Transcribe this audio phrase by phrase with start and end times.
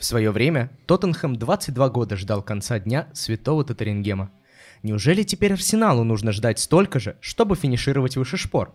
[0.00, 4.30] В свое время Тоттенхэм 22 года ждал конца дня святого Татарингема.
[4.82, 8.74] Неужели теперь Арсеналу нужно ждать столько же, чтобы финишировать выше шпор?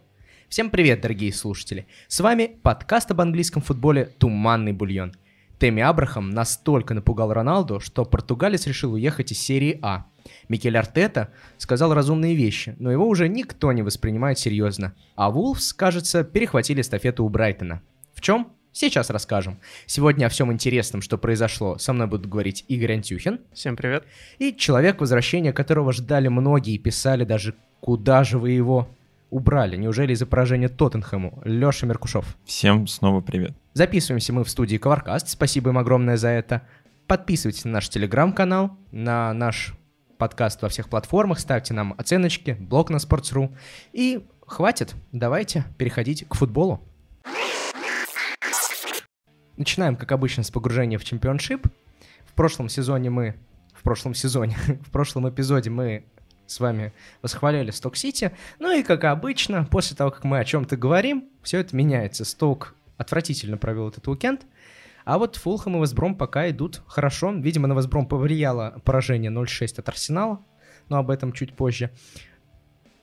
[0.49, 1.87] Всем привет, дорогие слушатели!
[2.07, 5.15] С вами подкаст об английском футболе «Туманный бульон».
[5.57, 10.05] Тэмми Абрахам настолько напугал Роналду, что португалец решил уехать из серии А.
[10.47, 14.93] Микель Артета сказал разумные вещи, но его уже никто не воспринимает серьезно.
[15.15, 17.81] А Вулфс, кажется, перехватили эстафету у Брайтона.
[18.13, 18.51] В чем?
[18.77, 19.57] Сейчас расскажем.
[19.85, 23.39] Сегодня о всем интересном, что произошло, со мной будут говорить Игорь Антюхин.
[23.53, 24.03] Всем привет.
[24.37, 28.89] И человек, возвращения которого ждали многие и писали даже «Куда же вы его
[29.29, 29.77] убрали?
[29.77, 32.35] Неужели из-за поражения Тоттенхэму?» Леша Меркушев.
[32.43, 33.53] Всем снова привет.
[33.71, 35.29] Записываемся мы в студии Коваркаст.
[35.29, 36.63] Спасибо им огромное за это.
[37.07, 39.73] Подписывайтесь на наш телеграм-канал, на наш
[40.17, 43.55] подкаст во всех платформах, ставьте нам оценочки, блог на Sports.ru.
[43.93, 46.81] И хватит, давайте переходить к футболу.
[49.57, 51.67] Начинаем, как обычно, с погружения в чемпионшип.
[52.25, 53.35] В прошлом сезоне мы...
[53.73, 56.05] В прошлом сезоне, в прошлом эпизоде мы
[56.47, 58.31] с вами восхваляли Сток Сити.
[58.59, 62.25] Ну и, как обычно, после того, как мы о чем-то говорим, все это меняется.
[62.25, 64.45] Сток отвратительно провел этот уикенд.
[65.05, 67.31] А вот Фулхэм и Весбром пока идут хорошо.
[67.31, 70.39] Видимо, на Весбром повлияло поражение 0-6 от Арсенала.
[70.89, 71.91] Но об этом чуть позже.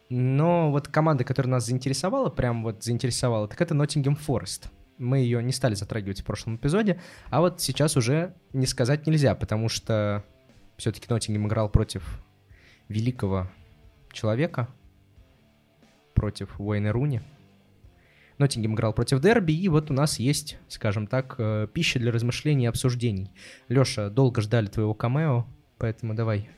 [0.09, 4.71] Но вот команда, которая нас заинтересовала, прям вот заинтересовала, так это Ноттингем Форест
[5.03, 7.01] мы ее не стали затрагивать в прошлом эпизоде,
[7.31, 10.25] а вот сейчас уже не сказать нельзя, потому что
[10.77, 12.25] все-таки Ноттингем играл против
[12.89, 13.51] великого
[14.13, 14.69] человека,
[16.15, 17.21] против Уэйна Руни.
[18.39, 22.65] Ноттингем играл против Дерби, и вот у нас есть, скажем так, э, пища для размышлений
[22.65, 23.31] и обсуждений.
[23.69, 25.47] Леша, долго ждали твоего камео,
[25.79, 26.51] поэтому давай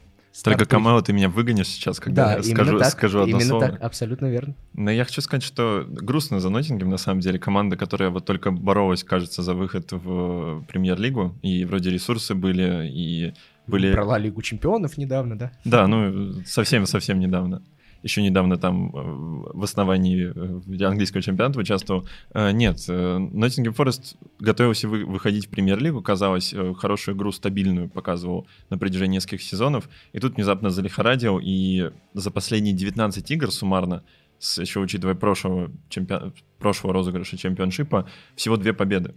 [0.42, 3.68] только Камео ты меня выгонишь сейчас, когда да, я скажу, так, скажу одно именно слово.
[3.68, 4.54] так, абсолютно верно.
[4.72, 7.38] Но я хочу сказать, что грустно за Ноттингем, на самом деле.
[7.38, 13.34] Команда, которая вот только боролась, кажется, за выход в премьер-лигу, и вроде ресурсы были, и
[13.66, 13.92] были...
[13.92, 15.52] Брала Лигу чемпионов недавно, да?
[15.64, 17.62] Да, ну, совсем-совсем недавно
[18.04, 22.06] еще недавно там э, в основании э, английского чемпионата участвовал.
[22.34, 29.16] Э, нет, Ноттингем Форест готовился выходить в премьер-лигу, казалось, хорошую игру, стабильную показывал на протяжении
[29.16, 34.04] нескольких сезонов, и тут внезапно залихорадил, и за последние 19 игр суммарно,
[34.38, 39.14] еще учитывая прошлого, чемпион, прошлого розыгрыша чемпионшипа, всего две победы.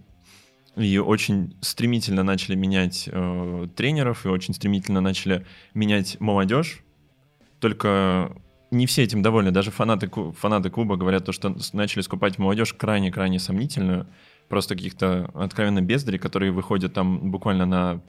[0.78, 6.84] И очень стремительно начали менять э, тренеров, и очень стремительно начали менять молодежь.
[7.60, 8.32] Только
[8.72, 9.52] не все этим довольны.
[9.52, 14.08] Даже фанаты, фанаты клуба говорят, то, что начали скупать молодежь крайне-крайне сомнительную.
[14.50, 18.02] Просто каких-то откровенно бездари, которые выходят там буквально на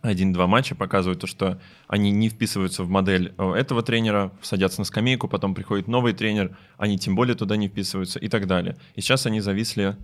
[0.00, 4.84] один-два матча, показывают то, что они не вписываются в модель э, этого тренера, садятся на
[4.84, 8.76] скамейку, потом приходит новый тренер, они тем более туда не вписываются и так далее.
[8.96, 9.96] И сейчас они зависли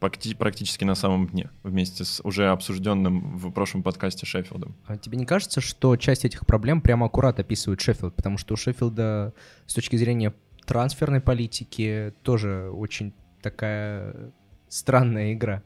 [0.00, 4.74] практически на самом дне, вместе с уже обсужденным в прошлом подкасте Шеффилдом.
[4.86, 8.16] А тебе не кажется, что часть этих проблем прямо аккурат описывает Шеффилд?
[8.16, 9.34] Потому что у Шеффилда
[9.66, 10.34] с точки зрения
[10.66, 13.12] трансферной политики тоже очень
[13.42, 14.32] такая
[14.68, 15.62] странная игра.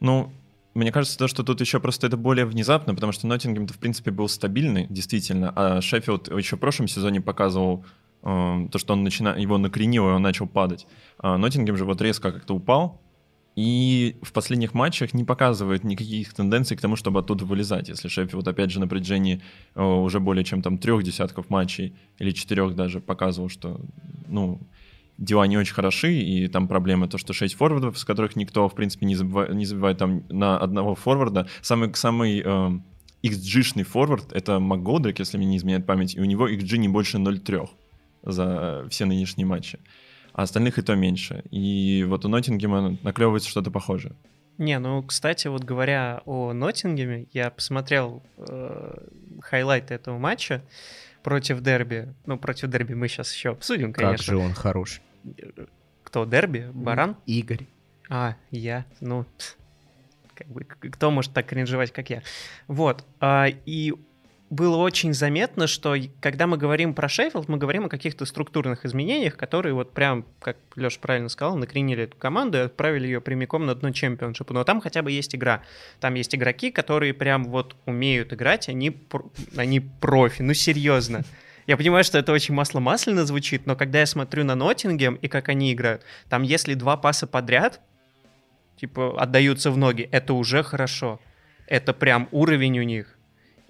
[0.00, 0.32] Ну,
[0.74, 4.10] мне кажется, то, что тут еще просто это более внезапно, потому что Ноттингем-то, в принципе,
[4.10, 7.84] был стабильный, действительно, а Шеффилд еще в прошлом сезоне показывал
[8.22, 9.36] э, то, что он начина...
[9.38, 10.86] его накренило, и он начал падать.
[11.18, 13.00] А Ноттингем же вот резко как-то упал,
[13.56, 17.88] и в последних матчах не показывает никаких тенденций к тому, чтобы оттуда вылезать.
[17.88, 19.42] Если Шеффилд, опять же, на протяжении
[19.74, 23.80] э, уже более чем там трех десятков матчей или четырех даже показывал, что,
[24.26, 24.60] ну,
[25.18, 28.74] дела не очень хороши, и там проблема то, что шесть форвардов, с которых никто, в
[28.74, 31.46] принципе, не забывает, не забывает там на одного форварда.
[31.62, 32.70] Самый, самый э,
[33.22, 37.18] XG-шный форвард— это МакГодрик, если мне не изменяет память, и у него XG не больше
[37.18, 37.68] 0,3
[38.24, 39.78] за все нынешние матчи
[40.34, 41.44] а остальных и то меньше.
[41.50, 44.14] И вот у Ноттингема наклевывается что-то похожее.
[44.58, 48.98] Не, ну, кстати, вот говоря о Ноттингеме, я посмотрел э,
[49.40, 50.62] хайлайты этого матча
[51.22, 52.12] против Дерби.
[52.26, 54.16] Ну, против Дерби мы сейчас еще обсудим, конечно.
[54.16, 55.00] Как же он хорош.
[56.02, 56.68] Кто, Дерби?
[56.72, 57.16] Баран?
[57.26, 57.66] Игорь.
[58.10, 59.24] А, я, ну,
[60.34, 62.22] как бы, кто может так кринжевать, как я?
[62.66, 63.94] Вот, а, и
[64.54, 69.36] было очень заметно, что когда мы говорим про Шеффилд, мы говорим о каких-то структурных изменениях,
[69.36, 73.74] которые вот прям, как Леша правильно сказал, накренили эту команду и отправили ее прямиком на
[73.74, 74.54] дно чемпионшипа.
[74.54, 75.62] Но там хотя бы есть игра.
[76.00, 78.96] Там есть игроки, которые прям вот умеют играть, они,
[79.56, 81.24] они профи, ну серьезно.
[81.66, 85.48] Я понимаю, что это очень масло-масляно звучит, но когда я смотрю на Ноттингем и как
[85.48, 87.80] они играют, там если два паса подряд,
[88.76, 91.20] типа, отдаются в ноги, это уже хорошо.
[91.66, 93.13] Это прям уровень у них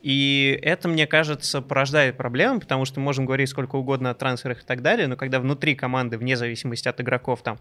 [0.04, 4.62] И это, мне кажется, порождает проблемы, потому что мы можем говорить сколько угодно о трансферах
[4.62, 7.58] и так далее, но когда внутри команды, вне зависимости от игроков, там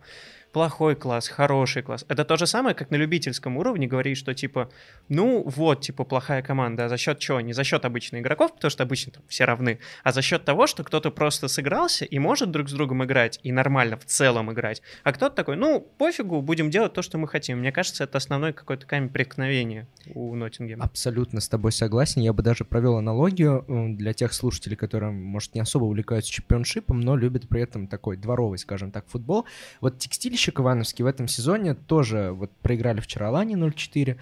[0.54, 2.06] плохой класс, хороший класс.
[2.08, 4.70] Это то же самое, как на любительском уровне говорить, что типа,
[5.10, 7.42] ну вот, типа, плохая команда, а за счет чего?
[7.42, 10.68] Не за счет обычных игроков, потому что обычно там все равны, а за счет того,
[10.68, 14.84] что кто-то просто сыгрался и может друг с другом играть, и нормально в целом играть.
[15.04, 17.60] А кто-то такой, ну, пофигу, будем делать то, что мы хотим.
[17.60, 20.86] Мне кажется, это основной какой-то камень преткновения у Ноттингема.
[20.86, 22.22] Абсолютно с тобой согласен.
[22.22, 23.66] Я бы даже провел аналогию
[23.98, 28.60] для тех слушателей, которые, может, не особо увлекаются чемпионшипом, но любят при этом такой дворовый,
[28.60, 29.48] скажем так, футбол.
[29.82, 34.19] Вот текстильщик Подписчик Ивановский в этом сезоне тоже вот проиграли вчера Лани 0-4.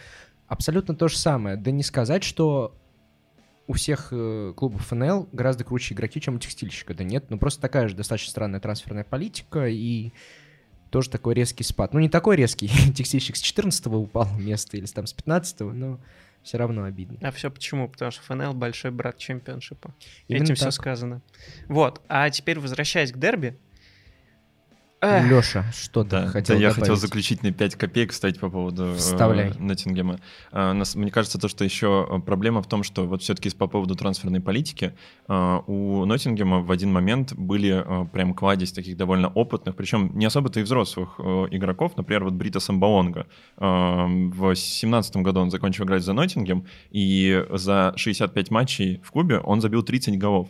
[0.47, 1.57] Абсолютно то же самое.
[1.57, 2.75] Да не сказать, что
[3.65, 6.93] у всех э, клубов ФНЛ гораздо круче игроки, чем у текстильщика.
[6.93, 10.11] Да нет, ну просто такая же достаточно странная трансферная политика и
[10.91, 11.91] тоже такой резкий спад.
[11.91, 15.99] Ну не такой резкий, текстильщик с 14 упал место или там с 15 но
[16.43, 17.17] все равно обидно.
[17.23, 17.89] А все почему?
[17.89, 19.91] Потому что ФНЛ большой брат чемпионшипа.
[20.27, 20.57] Именно Этим так.
[20.57, 21.23] все сказано.
[21.67, 23.57] Вот, а теперь возвращаясь к дерби,
[25.01, 26.79] Леша, что да, ты хотел да, я добавить?
[26.81, 29.49] хотел заключительные 5 копеек вставить по поводу Вставляй.
[29.49, 30.19] Э, Ноттингема.
[30.51, 33.65] Э, нас, мне кажется, то, что еще э, проблема в том, что вот все-таки по
[33.67, 34.93] поводу трансферной политики
[35.27, 40.25] э, у Ноттингема в один момент были э, прям кладезь таких довольно опытных, причем не
[40.25, 43.25] особо-то и взрослых э, игроков, например, вот Брита Самбаонга.
[43.57, 49.39] Э, в 17 году он закончил играть за Ноттингем, и за 65 матчей в клубе
[49.39, 50.49] он забил 30 голов.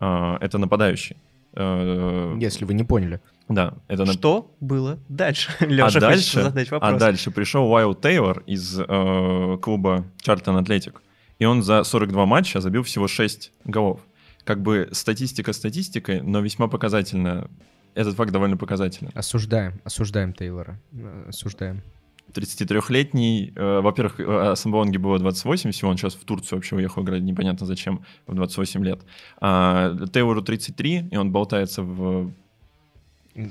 [0.00, 1.16] Э, это нападающий.
[1.54, 3.20] Э, Если вы не поняли.
[3.50, 5.50] Да, это Что было дальше?
[5.60, 6.92] Леша а дальше, задать вопрос.
[6.94, 11.02] А дальше пришел Уайл Тейлор из э, клуба Чартон Атлетик,
[11.40, 14.00] и он за 42 матча забил всего 6 голов.
[14.44, 17.50] Как бы статистика статистикой, но весьма показательно.
[17.94, 19.10] Этот факт довольно показательный.
[19.14, 20.80] Осуждаем, осуждаем Тейлора,
[21.26, 21.82] осуждаем.
[22.32, 27.22] 33-летний, э, во-первых, э, Самбонге было 28 всего, он сейчас в Турцию вообще уехал играть,
[27.22, 29.00] непонятно зачем, в 28 лет.
[29.40, 32.32] А Тейлору 33, и он болтается в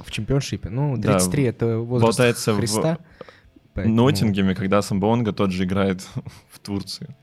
[0.04, 0.70] в чемпионшипе.
[0.70, 2.98] Ну, 33 да, это возраст болтается Христа.
[2.98, 3.96] В поэтому...
[3.96, 6.02] Ноттингеме, когда Самбонга тот же играет
[6.52, 7.16] в Турции.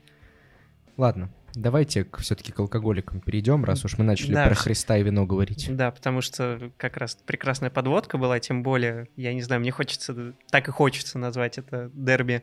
[0.97, 5.25] Ладно, давайте все-таки к алкоголикам перейдем, раз уж мы начали да, про Христа и вино
[5.25, 5.67] говорить.
[5.69, 10.33] Да, потому что как раз прекрасная подводка была, тем более, я не знаю, мне хочется,
[10.49, 12.41] так и хочется назвать это дерби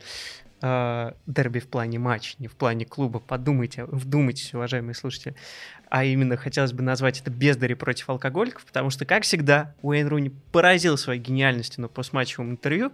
[0.61, 3.19] э, дерби в плане матч, не в плане клуба.
[3.19, 5.35] Подумайте, вдумайтесь, уважаемые слушатели.
[5.89, 10.31] А именно хотелось бы назвать это бездари против алкоголиков, потому что, как всегда, Уэйн Руни
[10.51, 12.91] поразил своей гениальностью на постматчевом интервью.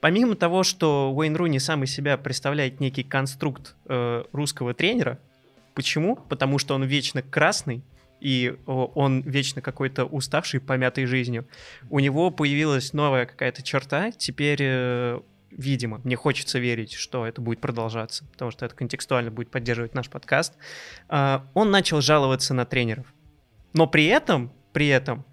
[0.00, 5.18] Помимо того, что Уэйн Руни сам из себя представляет некий конструкт э, русского тренера,
[5.74, 6.16] почему?
[6.16, 7.82] Потому что он вечно красный,
[8.20, 11.46] и он вечно какой-то уставший, помятый жизнью.
[11.88, 15.20] У него появилась новая какая-то черта, теперь э,
[15.50, 20.08] видимо, мне хочется верить, что это будет продолжаться, потому что это контекстуально будет поддерживать наш
[20.08, 20.54] подкаст,
[21.08, 23.06] а, он начал жаловаться на тренеров.
[23.72, 25.24] Но при этом, при этом,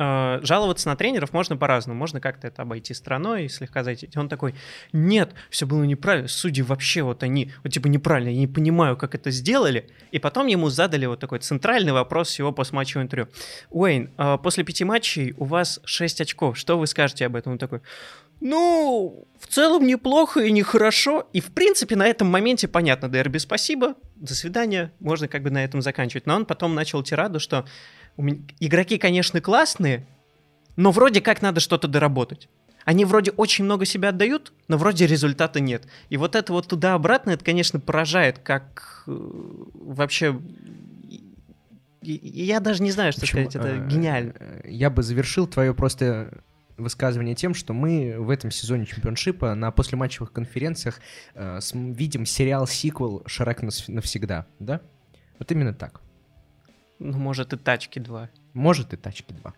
[0.00, 1.98] а, жаловаться на тренеров можно по-разному.
[1.98, 4.08] Можно как-то это обойти стороной и слегка зайти.
[4.14, 4.54] Он такой,
[4.92, 9.16] нет, все было неправильно, судьи вообще вот они, вот типа неправильно, я не понимаю, как
[9.16, 9.88] это сделали.
[10.12, 13.28] И потом ему задали вот такой центральный вопрос его постматчевого интервью.
[13.70, 17.52] Уэйн, а, после пяти матчей у вас 6 очков, что вы скажете об этом?
[17.52, 17.80] Он такой,
[18.40, 21.28] ну, в целом неплохо и нехорошо.
[21.32, 25.64] И, в принципе, на этом моменте понятно, Дерби, спасибо, до свидания, можно как бы на
[25.64, 26.26] этом заканчивать.
[26.26, 27.66] Но он потом начал тираду, что
[28.16, 28.38] меня...
[28.60, 30.06] игроки, конечно, классные,
[30.76, 32.48] но вроде как надо что-то доработать.
[32.84, 35.86] Они вроде очень много себя отдают, но вроде результата нет.
[36.08, 39.10] И вот это вот туда-обратно, это, конечно, поражает, как э,
[39.74, 40.40] вообще
[42.00, 43.50] я даже не знаю, что Почему?
[43.50, 44.34] сказать, это э, гениально.
[44.64, 46.40] Я бы завершил твое просто
[46.78, 51.00] высказывание тем, что мы в этом сезоне чемпионшипа на послематчевых конференциях
[51.34, 54.80] э, видим сериал-сиквел «Шрек навсегда», да?
[55.38, 56.00] Вот именно так.
[56.98, 58.28] Ну, может, и «Тачки 2».
[58.54, 59.52] Может, и «Тачки 2».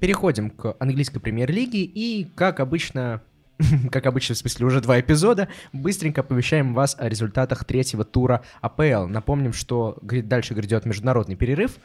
[0.00, 3.22] Переходим к английской премьер-лиге и, как обычно,
[3.92, 9.06] как обычно, в смысле, уже два эпизода, быстренько оповещаем вас о результатах третьего тура АПЛ.
[9.06, 11.76] Напомним, что дальше грядет международный перерыв,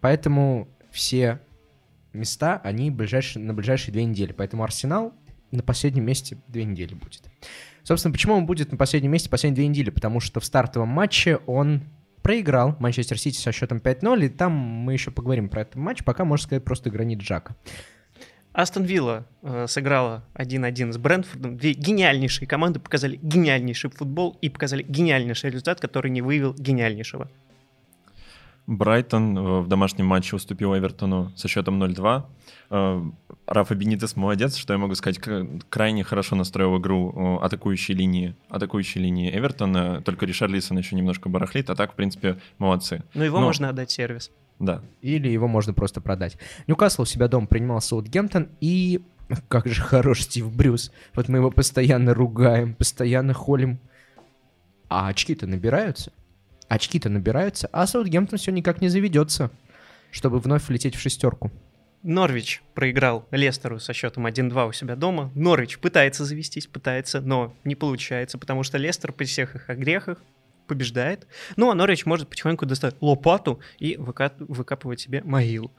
[0.00, 1.40] поэтому все
[2.16, 4.32] места, они ближайшие, на ближайшие две недели.
[4.32, 5.14] Поэтому Арсенал
[5.50, 7.22] на последнем месте две недели будет.
[7.82, 9.90] Собственно, почему он будет на последнем месте последние две недели?
[9.90, 11.82] Потому что в стартовом матче он
[12.22, 16.24] проиграл Манчестер Сити со счетом 5-0, и там мы еще поговорим про этот матч, пока,
[16.24, 17.54] можно сказать, просто гранит Джака.
[18.52, 21.58] Астон Вилла э, сыграла 1-1 с Брэнфордом.
[21.58, 27.30] Две гениальнейшие команды показали гениальнейший футбол и показали гениальнейший результат, который не выявил гениальнейшего.
[28.66, 32.24] Брайтон э, в домашнем матче уступил Эвертону со счетом 0-2.
[32.70, 33.02] Э,
[33.46, 35.20] Рафа Бенитес молодец, что я могу сказать,
[35.68, 41.28] крайне хорошо настроил игру э, атакующей линии, атакующей линии Эвертона, только Ришар Лисон еще немножко
[41.28, 43.04] барахлит, а так, в принципе, молодцы.
[43.14, 43.46] Но его Но...
[43.46, 44.30] можно отдать сервис.
[44.58, 44.82] Да.
[45.02, 46.38] Или его можно просто продать.
[46.66, 49.02] Ньюкасл у себя дома принимал Саутгемптон, и
[49.48, 50.90] как же хорош Стив Брюс.
[51.14, 53.78] Вот мы его постоянно ругаем, постоянно холим.
[54.88, 56.12] А очки-то набираются.
[56.68, 59.50] Очки-то набираются, а Саутгемптон все никак не заведется,
[60.10, 61.50] чтобы вновь влететь в шестерку.
[62.02, 65.30] Норвич проиграл Лестеру со счетом 1-2 у себя дома.
[65.34, 70.22] Норвич пытается завестись, пытается, но не получается, потому что Лестер при всех их огрехах
[70.66, 71.26] побеждает.
[71.56, 75.72] Ну, а Норвич может потихоньку достать лопату и выкапывать себе могилу.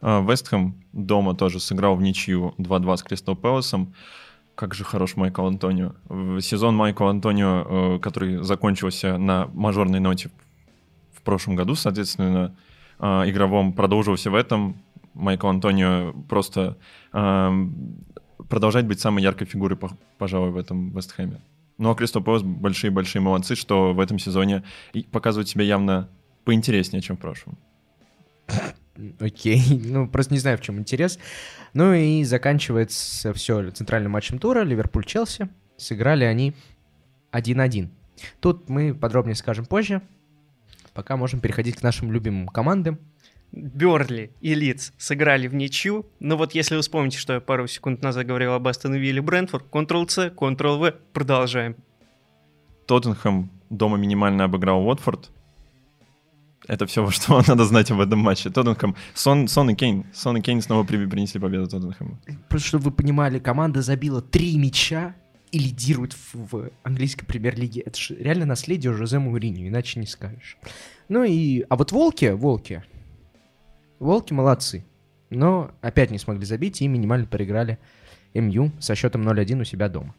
[0.00, 3.94] А, Вестхэм дома тоже сыграл в ничью 2-2 с Кристал Пэласом.
[4.54, 5.94] Как же хорош Майкл Антонио.
[6.40, 10.30] Сезон Майкла Антонио, э, который закончился на мажорной ноте
[11.12, 12.56] в прошлом году, соответственно,
[13.00, 14.76] э, игровом, продолжился в этом.
[15.14, 16.76] Майкл Антонио просто
[17.12, 17.66] э,
[18.48, 19.78] продолжает быть самой яркой фигурой,
[20.18, 21.40] пожалуй, в этом Вестхэме.
[21.78, 24.62] Ну а Кристал Пэлас большие-большие молодцы, что в этом сезоне
[25.10, 26.08] показывают себя явно
[26.44, 27.58] поинтереснее, чем в прошлом.
[29.20, 31.18] Окей, ну просто не знаю, в чем интерес.
[31.72, 35.48] Ну и заканчивается все центральным матчем тура, Ливерпуль-Челси.
[35.76, 36.54] Сыграли они
[37.32, 37.88] 1-1.
[38.40, 40.02] Тут мы подробнее скажем позже.
[40.92, 43.00] Пока можем переходить к нашим любимым командам.
[43.50, 48.02] Берли и Лидс сыграли в ничью, но вот если вы вспомните, что я пару секунд
[48.02, 51.76] назад говорил об Астон Вилле Брентфорд, Ctrl-C, Ctrl-V, продолжаем.
[52.86, 55.30] Тоттенхэм дома минимально обыграл Уотфорд,
[56.66, 58.50] это все, что надо знать об этом матче.
[58.50, 58.96] Тоттенхэм.
[59.14, 60.06] Сон, Сон и Кейн.
[60.12, 62.18] Сон и Кейн снова принесли победу Тоттенхэму.
[62.48, 65.14] Просто чтобы вы понимали, команда забила три мяча
[65.50, 67.82] и лидирует в, в английской премьер-лиге.
[67.82, 70.58] Это же реально наследие Жозе Мауриньо, иначе не скажешь.
[71.08, 71.64] Ну и...
[71.68, 72.82] А вот Волки, Волки...
[74.00, 74.84] Волки молодцы.
[75.30, 77.78] Но опять не смогли забить и минимально проиграли
[78.34, 80.14] МЮ со счетом 0-1 у себя дома.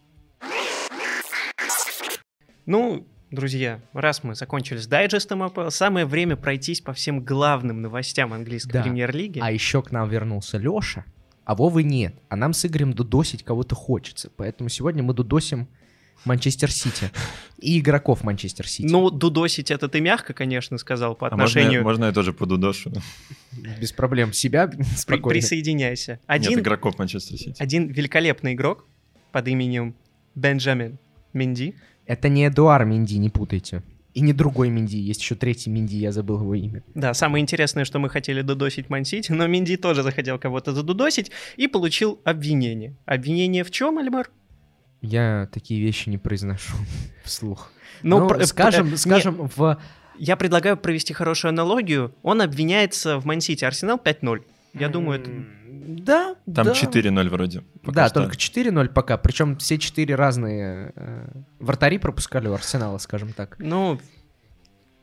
[2.66, 8.34] Ну, друзья, раз мы закончили с дайджестом АПЛ, самое время пройтись по всем главным новостям
[8.34, 8.84] английской да.
[8.84, 9.40] премьер-лиги.
[9.42, 11.06] А еще к нам вернулся Леша,
[11.44, 12.16] а Вовы нет.
[12.30, 14.32] А нам с Игорем дудосить кого-то хочется.
[14.36, 15.68] Поэтому сегодня мы дудосим
[16.24, 17.12] Манчестер Сити
[17.60, 18.88] и игроков Манчестер Сити.
[18.92, 21.68] Ну, дудосить это ты мягко, конечно, сказал по отношению...
[21.68, 22.92] А можно, я, можно я тоже по дудошу?
[23.80, 24.34] Без проблем.
[24.34, 25.40] Себя спокойно.
[25.40, 26.20] Присоединяйся.
[26.26, 27.56] Один, Нет, игроков Манчестер Сити.
[27.60, 28.88] Один великолепный игрок
[29.32, 29.96] под именем
[30.34, 30.98] Бенджамин
[31.34, 31.76] Менди
[32.06, 33.84] это не Эдуар Минди, не путайте.
[34.14, 36.84] И не другой Минди, есть еще третий Минди, я забыл его имя.
[36.94, 41.68] Да, самое интересное, что мы хотели додосить Мансити, но Минди тоже захотел кого-то задудосить и
[41.68, 42.96] получил обвинение.
[43.06, 44.30] Обвинение в чем, Альмар?
[45.02, 46.78] Я такие вещи не произношу
[47.26, 47.72] вслух.
[48.04, 49.78] Ну, ну про, скажем, про, скажем, не, в...
[50.18, 52.16] Я предлагаю провести хорошую аналогию.
[52.24, 54.44] Он обвиняется в Мансити Арсенал 5-0.
[54.76, 55.32] Я думаю, это...
[55.88, 56.72] Да, Там да.
[56.74, 57.64] 4-0 вроде.
[57.84, 58.22] Да, что.
[58.22, 59.18] только 4-0 пока.
[59.18, 61.28] Причем все четыре разные э,
[61.60, 63.56] вратари пропускали у Арсенала, скажем так.
[63.60, 64.00] Ну...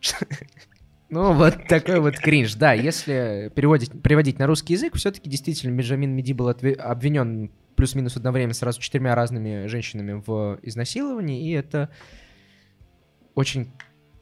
[1.09, 2.55] Ну, вот такой вот кринж.
[2.55, 8.55] Да, если переводить, переводить на русский язык, все-таки действительно Бенджамин Меди был обвинен плюс-минус одновременно
[8.55, 11.91] сразу четырьмя разными женщинами в изнасиловании, и это
[13.35, 13.71] очень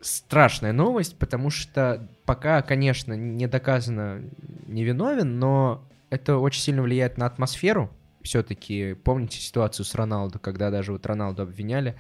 [0.00, 4.25] страшная новость, потому что пока, конечно, не доказано
[4.71, 7.91] невиновен, но это очень сильно влияет на атмосферу.
[8.23, 11.97] Все-таки помните ситуацию с Роналду, когда даже вот Роналду обвиняли,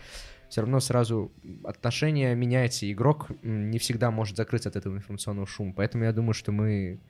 [0.48, 1.32] все равно сразу
[1.64, 5.72] отношение меняется, игрок не всегда может закрыться от этого информационного шума.
[5.74, 7.00] Поэтому я думаю, что мы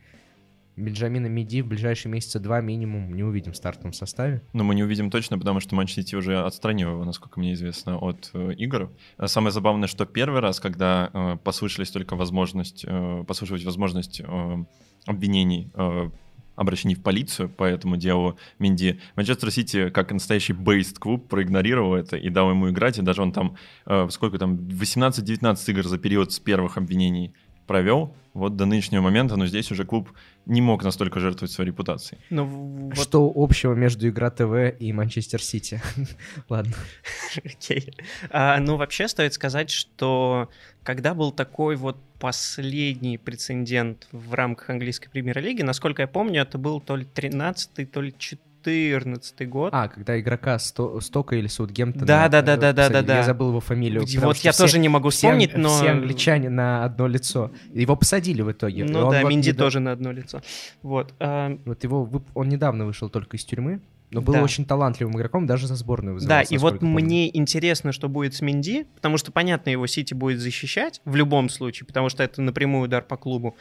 [0.76, 4.42] Бенджамина Меди в ближайшие месяца два минимум не увидим в стартовом составе.
[4.52, 7.98] Но мы не увидим точно, потому что Манчестер Сити уже отстранил его, насколько мне известно,
[7.98, 8.90] от э, игр.
[9.16, 14.64] А самое забавное, что первый раз, когда э, послышались только возможность, э, послышалась возможность э,
[15.06, 16.10] обвинений э,
[16.56, 19.00] обращений в полицию по этому делу Минди.
[19.16, 23.56] Манчестер Сити, как настоящий бейст-клуб, проигнорировал это и дал ему играть, и даже он там,
[23.86, 27.32] э, сколько там, 18-19 игр за период с первых обвинений
[27.70, 30.10] провел, вот до нынешнего момента, но здесь уже клуб
[30.44, 32.20] не мог настолько жертвовать своей репутацией.
[32.28, 32.98] Ну, вот...
[32.98, 35.80] Что общего между Игра ТВ и Манчестер Сити?
[36.48, 36.74] Ладно.
[37.44, 37.94] Окей.
[38.30, 40.48] А, ну, вообще стоит сказать, что
[40.82, 46.80] когда был такой вот последний прецедент в рамках английской премьер-лиги, насколько я помню, это был
[46.80, 49.70] то ли 13-й, то ли 14 14 год.
[49.72, 52.06] А, когда игрока Сто, Стока или Саутгемптона...
[52.06, 53.16] Да, да, да, да, да, да, да.
[53.18, 54.04] Я забыл его фамилию.
[54.20, 55.68] Вот я тоже не могу вспомнить, но...
[55.68, 57.50] Все англичане на одно лицо.
[57.72, 58.84] Его посадили в итоге.
[58.84, 60.42] Ну да, Минди тоже на одно лицо.
[60.82, 61.14] Вот.
[61.18, 61.56] А...
[61.64, 62.22] Вот его...
[62.34, 63.80] Он недавно вышел только из тюрьмы.
[64.10, 64.42] Но был Да.
[64.42, 66.94] очень талантливым игроком, даже за сборную Да, вызывался, и вот помню.
[66.94, 71.48] мне интересно, что будет с Минди, потому что, понятно, его Сити будет защищать в любом
[71.48, 73.56] случае, потому что это напрямую удар по клубу.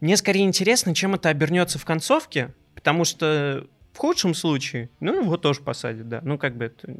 [0.00, 3.66] Мне скорее интересно, чем это обернется в концовке, потому что
[3.96, 6.20] в худшем случае, ну, его тоже посадят, да.
[6.22, 6.94] Ну, как бы это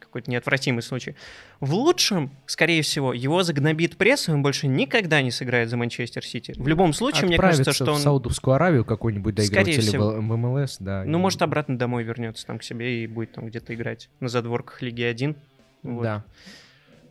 [0.00, 1.14] какой-то неотвратимый случай.
[1.60, 6.24] В лучшем, скорее всего, его загнобит пресс, и он больше никогда не сыграет за Манчестер
[6.24, 6.52] Сити.
[6.56, 8.00] В любом случае, мне кажется, что в он...
[8.00, 10.10] Саудовскую Аравию какой-нибудь доигрывать Скорее или всего.
[10.10, 11.04] в в МЛС, да.
[11.06, 14.28] Ну, и- может, обратно домой вернется там к себе и будет там где-то играть на
[14.28, 15.36] задворках Лиги 1.
[15.84, 16.02] Вот.
[16.02, 16.24] Да.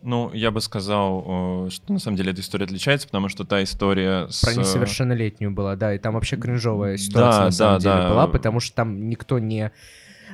[0.03, 3.61] Ну, я бы сказал, э, что на самом деле эта история отличается, потому что та
[3.61, 4.41] история с...
[4.41, 8.09] Про несовершеннолетнюю была, да, и там вообще кринжовая ситуация Да, на самом да, деле да.
[8.09, 9.71] была, потому что там никто не...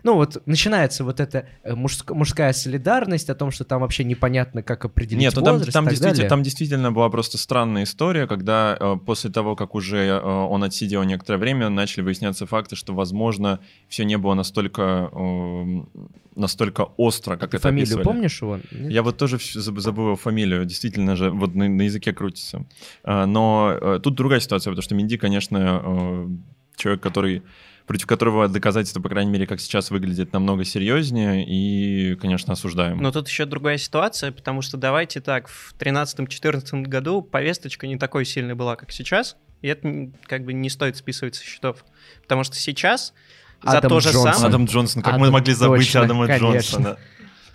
[0.04, 4.64] Ну вот начинается вот эта э, мужск- мужская солидарность о том, что там вообще непонятно,
[4.64, 6.30] как определить Нет, ну там, возраст там, и так действительно, далее.
[6.30, 11.04] там действительно была просто странная история, когда э, после того, как уже э, он отсидел
[11.04, 15.84] некоторое время, начали выясняться факты, что, возможно, все не было настолько, э,
[16.36, 18.04] настолько остро, как Ты это фамилию описывали.
[18.04, 18.60] помнишь его?
[18.72, 18.92] Нет?
[18.92, 22.66] Я вот тоже забыл его фамилию, действительно же, вот на, на языке крутится.
[23.04, 26.28] А, Но э, тут другая ситуация, потому что Минди, конечно, э,
[26.76, 27.44] человек, который
[27.88, 32.98] против которого доказательства, по крайней мере, как сейчас выглядит, намного серьезнее и, конечно, осуждаем.
[32.98, 38.26] Но тут еще другая ситуация, потому что давайте так, в 13-14 году повесточка не такой
[38.26, 41.86] сильной была, как сейчас, и это как бы не стоит списывать со счетов.
[42.22, 43.14] Потому что сейчас
[43.64, 44.34] за Адам то же Джонсон.
[44.34, 44.48] самое...
[44.50, 46.52] Адам Джонсон, как мы Адам, могли забыть точно, Адама конечно.
[46.52, 46.98] Джонсона?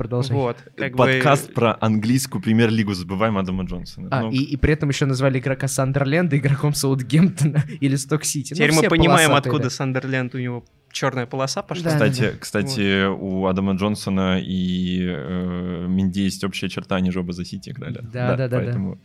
[0.02, 0.36] Продолжай.
[0.36, 4.08] Вот, как бы- Подкаст про английскую премьер-лигу, забываем Адама Джонсона.
[4.10, 8.52] А, Ну, и, и при этом еще назвали игрока Сандерленда игроком Саутгемптона или Сток-Сити.
[8.52, 9.70] Ну, Теперь мы все понимаем, полосатые, откуда да.
[9.70, 11.84] Сандерленд у него черная полоса пошла.
[11.84, 11.90] Да.
[11.92, 17.44] Кстати, кстати, у Адама Джонсона и э, Менди есть общая черта, они же оба за
[17.44, 18.00] Сити играли.
[18.02, 18.56] Да, да, да, да.
[18.58, 19.00] поэтому,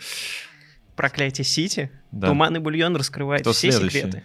[0.96, 1.92] Проклятие Сити.
[2.12, 2.28] да.
[2.30, 3.98] Туманный бульон раскрывает Кто все следующий?
[4.00, 4.24] секреты.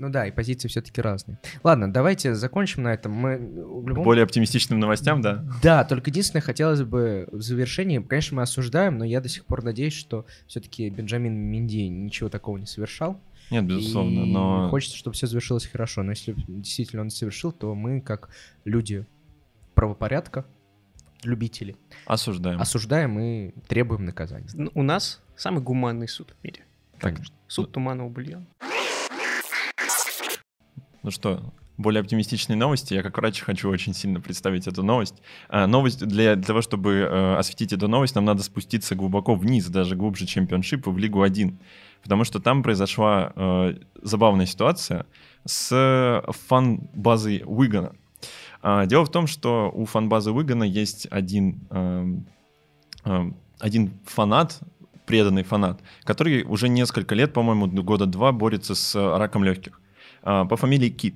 [0.00, 1.38] Ну да, и позиции все-таки разные.
[1.62, 3.12] Ладно, давайте закончим на этом.
[3.12, 5.44] Мы в К любом более оптимистичным новостям, да?
[5.62, 9.62] Да, только единственное, хотелось бы в завершении, конечно, мы осуждаем, но я до сих пор
[9.62, 13.20] надеюсь, что все-таки Бенджамин Минди ничего такого не совершал.
[13.50, 14.70] Нет, безусловно, И но...
[14.70, 16.02] хочется, чтобы все завершилось хорошо.
[16.02, 18.30] Но если действительно он совершил, то мы, как
[18.64, 19.04] люди
[19.74, 20.46] правопорядка,
[21.24, 21.76] любители,
[22.06, 22.58] Осуждаем.
[22.58, 24.48] осуждаем и требуем наказания.
[24.72, 26.62] У нас самый гуманный суд в мире.
[26.98, 27.36] Конечно.
[27.48, 28.46] Суд туманного бульона.
[31.02, 31.42] Ну что,
[31.80, 32.94] более оптимистичные новости.
[32.94, 35.14] Я как врач хочу очень сильно представить эту новость.
[35.48, 39.66] А, новость для, для того, чтобы э, осветить эту новость, нам надо спуститься глубоко вниз,
[39.66, 41.58] даже глубже чемпионшипа в Лигу 1.
[42.02, 45.06] Потому что там произошла э, забавная ситуация
[45.46, 47.92] с фан-базой Уигана.
[48.62, 52.26] А, дело в том, что у фан-базы Уигана есть один, эм,
[53.04, 54.60] эм, один фанат,
[55.06, 59.79] преданный фанат, который уже несколько лет, по-моему, года два борется с э, раком легких
[60.22, 61.14] по фамилии Кит.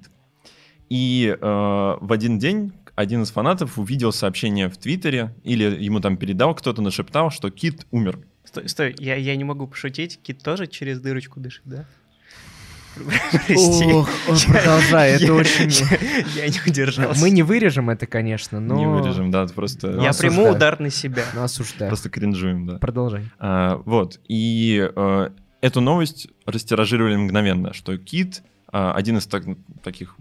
[0.90, 6.16] И э, в один день один из фанатов увидел сообщение в Твиттере, или ему там
[6.16, 8.18] передал кто-то, нашептал, что Кит умер.
[8.44, 10.20] Стой, стой, я, я не могу пошутить.
[10.22, 11.86] Кит тоже через дырочку дышит, да?
[13.46, 13.84] Прости.
[13.92, 14.08] Ох,
[14.46, 15.70] продолжай, это Я- очень...
[16.36, 17.20] Я не удержался.
[17.20, 18.76] Мы не вырежем это, конечно, но...
[18.76, 20.34] Не вырежем, да, просто, Ну, Я осуждаю.
[20.34, 21.24] приму удар на себя.
[21.34, 21.90] Но осуждаем.
[21.90, 22.78] просто кринжуем, да.
[22.78, 23.24] Продолжай.
[23.40, 29.44] А, вот, и э, эту новость растиражировали мгновенно, что Кит, один из так-
[29.82, 30.16] таких,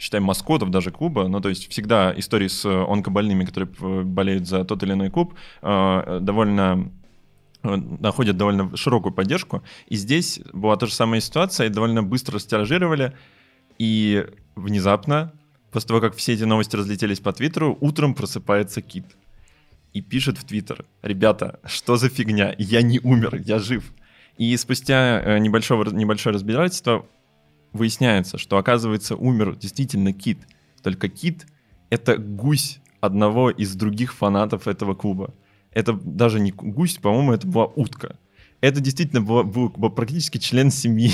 [0.00, 4.64] считаем, маскотов даже клуба, ну, то есть всегда истории с онкобольными, которые э, болеют за
[4.64, 6.90] тот или иной клуб, э, довольно
[7.62, 9.62] э, находят довольно широкую поддержку.
[9.88, 13.12] И здесь была та же самая ситуация, и довольно быстро растиражировали,
[13.78, 15.32] и внезапно,
[15.70, 19.04] после того, как все эти новости разлетелись по Твиттеру, утром просыпается Кит
[19.92, 23.92] и пишет в Твиттер, ребята, что за фигня, я не умер, я жив.
[24.38, 27.04] И спустя небольшого, небольшое разбирательство
[27.72, 30.38] выясняется, что, оказывается, умер действительно Кит.
[30.82, 31.46] Только Кит—
[31.90, 35.34] это гусь одного из других фанатов этого клуба.
[35.72, 38.16] Это даже не гусь, по-моему, это была утка.
[38.60, 41.12] Это действительно была- был, был практически член семьи.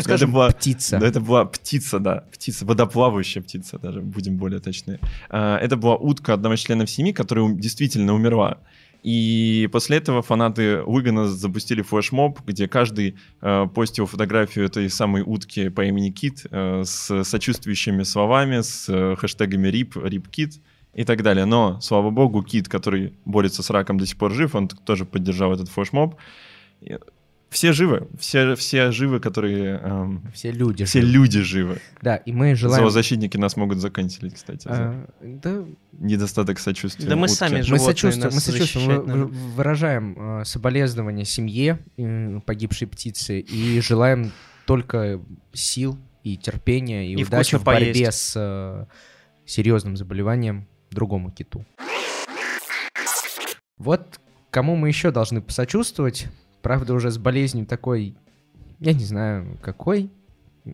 [0.00, 0.98] Скажем, это была, птица.
[0.98, 4.98] да, это была птица, да, птица, водоплавающая птица, даже будем более точны.
[5.28, 8.58] А, Это была утка одного из членов семьи, которая действительно умерла.
[9.02, 15.68] И после этого фанаты Уигана запустили флешмоб, где каждый э, постил фотографию этой самой утки
[15.70, 20.60] по имени Кит э, с сочувствующими словами, с э, хэштегами рип Кит
[20.94, 21.46] и так далее.
[21.46, 25.52] Но, слава богу, Кит, который борется с раком, до сих пор жив, он тоже поддержал
[25.52, 26.16] этот флешмоб.
[27.50, 29.80] Все живы, все, все живы, которые...
[29.82, 30.84] эм, Все люди.
[30.84, 31.12] все живы.
[31.12, 31.78] люди живы.
[32.00, 32.84] Да, и мы желаем...
[32.84, 37.08] Зоозащитники нас могут заканчелить, кстати, за а, да, недостаток сочувствия.
[37.08, 37.34] Да мы утке.
[37.34, 39.18] сами мы животные, сочувствуем, мы сочувствуем, вы- надо.
[39.18, 44.30] вы- выражаем э, соболезнования семье э, погибшей птицы и желаем
[44.64, 45.20] только
[45.52, 48.12] сил и терпения, и, И удачи в борьбе поесть.
[48.18, 48.86] с э,
[49.44, 51.66] серьезным заболеванием другому киту.
[53.78, 56.28] Вот кому мы еще должны посочувствовать,
[56.62, 58.16] правда, уже с болезнью такой,
[58.78, 60.10] я не знаю, какой,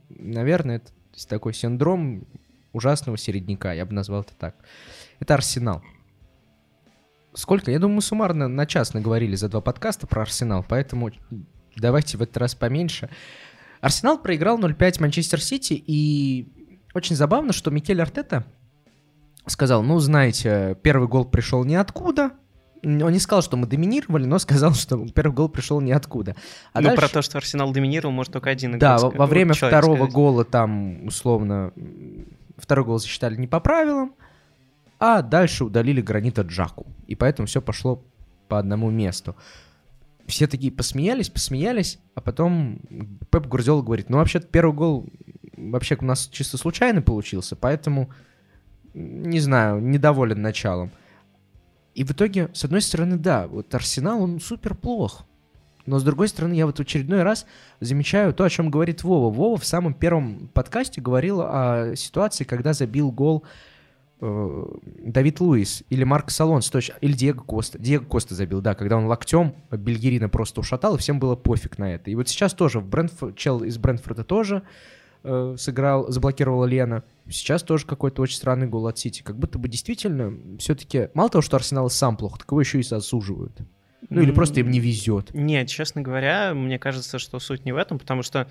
[0.09, 0.90] наверное, это
[1.29, 2.27] такой синдром
[2.72, 4.57] ужасного середняка, я бы назвал это так.
[5.18, 5.83] Это Арсенал.
[7.35, 7.70] Сколько?
[7.70, 11.11] Я думаю, мы суммарно на час наговорили за два подкаста про Арсенал, поэтому
[11.77, 13.11] давайте в этот раз поменьше.
[13.81, 16.49] Арсенал проиграл 0-5 Манчестер Сити, и
[16.94, 18.46] очень забавно, что Микель Артета
[19.46, 22.33] сказал, ну, знаете, первый гол пришел ниоткуда.
[22.82, 26.36] Он не сказал, что мы доминировали, но сказал, что первый гол пришел ниоткуда.
[26.72, 29.54] А ну, дальше- про то, что Арсенал доминировал, может только один да, игрок во, время
[29.54, 30.14] человек второго сказать.
[30.14, 31.72] гола там, условно,
[32.56, 34.14] второй гол засчитали не по правилам,
[34.98, 36.86] а дальше удалили гранита Джаку.
[37.06, 38.02] И поэтому все пошло
[38.48, 39.36] по одному месту.
[40.26, 42.80] Все такие посмеялись, посмеялись, а потом
[43.30, 45.06] Пеп Гвардиола говорит, ну, вообще-то первый гол
[45.56, 48.10] вообще у нас чисто случайно получился, поэтому,
[48.94, 50.90] не знаю, недоволен началом.
[51.96, 55.24] И в итоге, с одной стороны, да, вот Арсенал, он супер плох.
[55.87, 57.46] Но с другой стороны, я вот в очередной раз
[57.80, 59.32] замечаю то, о чем говорит Вова.
[59.32, 63.44] Вова в самом первом подкасте говорил о ситуации, когда забил гол
[64.20, 64.64] э,
[65.06, 67.78] Давид Луис или Марк Салонс, точно, или Диего Коста.
[67.78, 71.94] Диего Коста забил, да, когда он локтем Бельгерина просто ушатал, и всем было пофиг на
[71.94, 72.11] это.
[72.11, 74.64] И вот сейчас тоже в Брентфор- чел из Брентфорда тоже
[75.22, 77.04] э, сыграл, заблокировал Лена.
[77.28, 79.22] Сейчас тоже какой-то очень странный гол от Сити.
[79.22, 82.82] Как будто бы действительно все-таки, мало того, что Арсенал сам плохо, так его еще и
[82.82, 83.58] засуживают.
[84.08, 85.34] Ну или просто им не везет.
[85.34, 88.48] Нет, честно говоря, мне кажется, что суть не в этом, потому что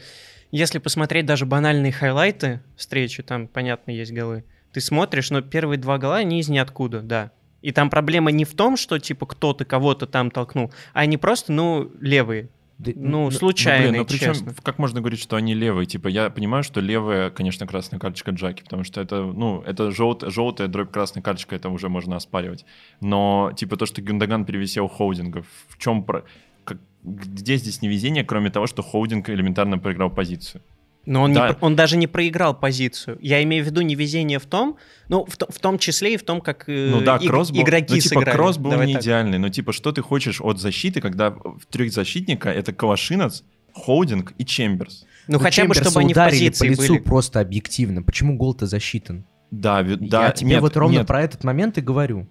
[0.51, 5.97] если посмотреть даже банальные хайлайты встречи, там, понятно, есть голы, ты смотришь, но первые два
[5.97, 7.31] гола, они из ниоткуда, да.
[7.61, 11.51] И там проблема не в том, что, типа, кто-то кого-то там толкнул, а они просто,
[11.51, 12.49] ну, левые.
[12.77, 14.53] Ну, Ну, случайные, блин, ну причем, честно.
[14.61, 15.85] как можно говорить, что они левые?
[15.85, 20.19] Типа, я понимаю, что левая, конечно, красная карточка Джаки, потому что это, ну, это жел-
[20.29, 22.65] желтая дробь красная карточка, это уже можно оспаривать.
[22.99, 26.03] Но, типа, то, что Гюндаган перевисел Хоудинга, в чем...
[26.03, 26.25] Про...
[26.65, 30.61] как- Где здесь невезение, кроме того, что Хоудинг элементарно проиграл позицию?
[31.06, 31.50] Но он, Да.
[31.50, 33.18] не, он даже не проиграл позицию.
[33.22, 36.41] Я имею в виду невезение в том, ну, в, в том числе и в том,
[36.41, 38.36] как э, Ну да, иг- кросс был, игроки ну, типа, сыграли.
[38.36, 39.04] кросс был Давай не так.
[39.04, 44.34] идеальный, но типа что ты хочешь от защиты, когда в трех защитника это Калашинец, Хоудинг
[44.38, 45.06] и Чемберс.
[45.28, 47.04] Ну, хотя бы, чтобы они в позиции по лицу были.
[47.04, 48.02] просто объективно.
[48.02, 49.26] Почему гол-то засчитан?
[49.52, 52.28] Да, да, Я тебе нет, вот ровно нет, про этот момент и говорю.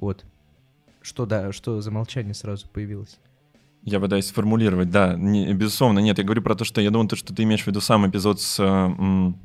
[0.00, 0.24] Вот.
[1.02, 3.18] Что, да, что за молчание сразу появилось?
[3.84, 7.16] Я пытаюсь сформулировать, да, не- безусловно, нет, я говорю про то, что я думаю, то,
[7.16, 9.38] что ты имеешь в виду сам эпизод с э, м,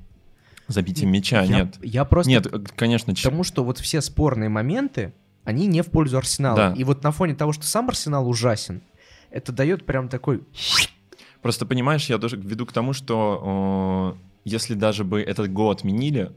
[0.68, 1.78] забитием мяча, я, нет.
[1.84, 6.56] Я просто Нет, конечно, Потому что вот все спорные моменты, они не в пользу Арсенала.
[6.56, 6.74] Да.
[6.78, 8.82] И вот на фоне того, что сам Арсенал ужасен,
[9.30, 10.42] это дает прям такой...
[11.42, 16.32] просто понимаешь, я тоже веду к тому, что э, если даже бы этот гол отменили,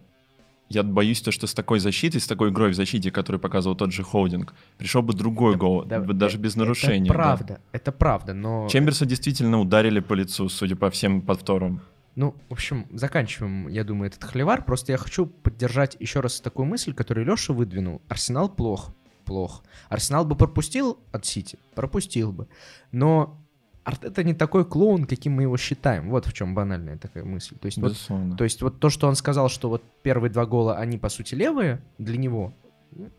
[0.73, 3.93] я боюсь то, что с такой защитой, с такой игрой в защите, которую показывал тот
[3.93, 7.09] же Холдинг, пришел бы другой гол, Да, даже э- без нарушения.
[7.11, 7.15] Это да.
[7.15, 8.69] правда, это правда, но...
[8.69, 11.81] Чемберса действительно ударили по лицу, судя по всем повторам.
[12.15, 14.63] Ну, в общем, заканчиваем, я думаю, этот холивар.
[14.65, 18.03] Просто я хочу поддержать еще раз такую мысль, которую Леша выдвинул.
[18.09, 18.91] Арсенал плох.
[19.25, 19.63] Плох.
[19.89, 21.59] Арсенал бы пропустил от Сити?
[21.75, 22.49] Пропустил бы.
[22.91, 23.42] Но
[23.85, 26.11] Артета не такой клоун, каким мы его считаем.
[26.11, 27.57] Вот в чем банальная такая мысль.
[27.59, 27.97] То есть, вот,
[28.37, 31.35] то есть вот то, что он сказал, что вот первые два гола, они по сути
[31.35, 32.55] левые для него,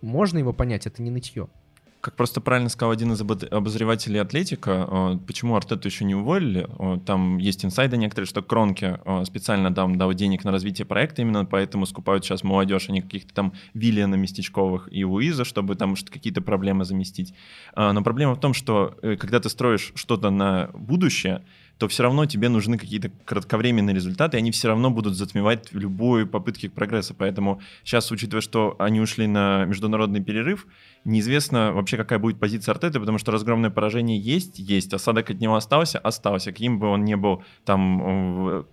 [0.02, 1.50] можно его понять, это не нытье.
[2.04, 6.68] Как просто правильно сказал один из обо- обозревателей Атлетика, э, почему Артету еще не уволили,
[6.78, 11.22] э, там есть инсайды некоторые, что Кронке э, специально там дал денег на развитие проекта,
[11.22, 15.96] именно поэтому скупают сейчас молодежь, а не каких-то там Виллиана местечковых и Луиза, чтобы там
[15.96, 17.34] какие-то проблемы заместить.
[17.74, 21.46] Но проблема в том, что когда ты строишь что-то на будущее,
[21.78, 26.28] то все равно тебе нужны какие-то кратковременные результаты, и они все равно будут затмевать любую
[26.28, 27.16] попытки к прогрессу.
[27.18, 30.68] Поэтому сейчас, учитывая, что они ушли на международный перерыв,
[31.04, 35.56] неизвестно вообще, какая будет позиция Артеты, потому что разгромное поражение есть, есть, осадок от него
[35.56, 38.64] остался, остался, каким бы он ни был там э,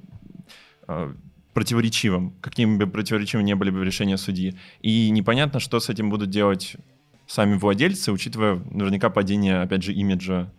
[0.88, 1.14] э,
[1.54, 4.56] противоречивым, каким бы противоречивым не были бы решения судьи.
[4.82, 6.76] И непонятно, что с этим будут делать
[7.26, 10.52] сами владельцы, учитывая наверняка падение, опять же, имиджа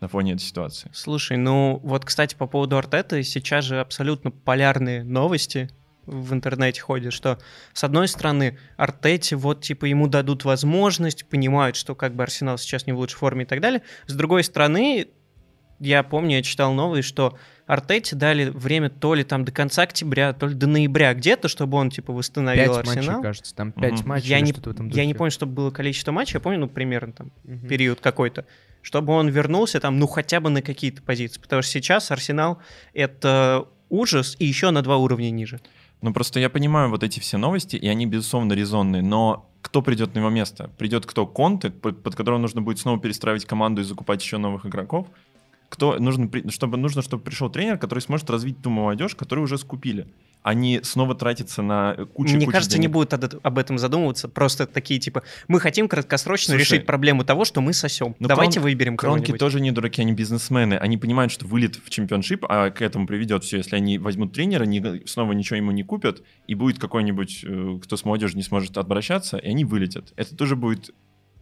[0.00, 0.90] на фоне этой ситуации.
[0.92, 5.68] Слушай, ну вот, кстати, по поводу Артета, сейчас же абсолютно полярные новости
[6.06, 7.38] в интернете ходят, что
[7.74, 12.86] с одной стороны Артете вот типа ему дадут возможность, понимают, что как бы Арсенал сейчас
[12.86, 13.82] не в лучшей форме и так далее.
[14.06, 15.08] С другой стороны,
[15.80, 20.32] я помню, я читал новые, что Артете дали время то ли там до конца октября,
[20.32, 23.22] то ли до ноября где-то, чтобы он типа восстановил Пять матчей, Арсенал.
[23.22, 24.08] кажется, там пять Мгм.
[24.08, 26.40] матчей Я или не, что-то в этом я не помню, чтобы было количество матчей, я
[26.40, 27.68] помню, ну, примерно там Мгм.
[27.68, 28.46] период какой-то,
[28.88, 31.38] чтобы он вернулся там, ну, хотя бы на какие-то позиции.
[31.38, 32.56] Потому что сейчас Арсенал—
[32.94, 35.60] это ужас и еще на два уровня ниже.
[36.00, 40.14] Ну, просто я понимаю вот эти все новости, и они, безусловно, резонные, но кто придет
[40.14, 40.70] на его место?
[40.78, 41.26] Придет кто?
[41.26, 45.06] Конте, под, которого нужно будет снова перестраивать команду и закупать еще новых игроков?
[45.68, 50.06] Кто нужно, чтобы, нужно, чтобы пришел тренер, который сможет развить ту молодежь, которую уже скупили
[50.48, 52.88] они снова тратятся на кучу Мне кучу кажется, денег.
[52.88, 54.28] не будут об этом задумываться.
[54.28, 58.16] Просто такие типа, мы хотим краткосрочно Слушай, решить проблему того, что мы сосем.
[58.18, 60.74] Ну, Давайте крон, выберем Кронки тоже не дураки, они бизнесмены.
[60.74, 63.58] Они понимают, что вылет в чемпионшип, а к этому приведет все.
[63.58, 67.98] Если они возьмут тренера, не, снова ничего ему не купят, и будет какой-нибудь, э, кто
[67.98, 70.14] с молодежью не сможет обращаться, и они вылетят.
[70.16, 70.94] Это тоже будет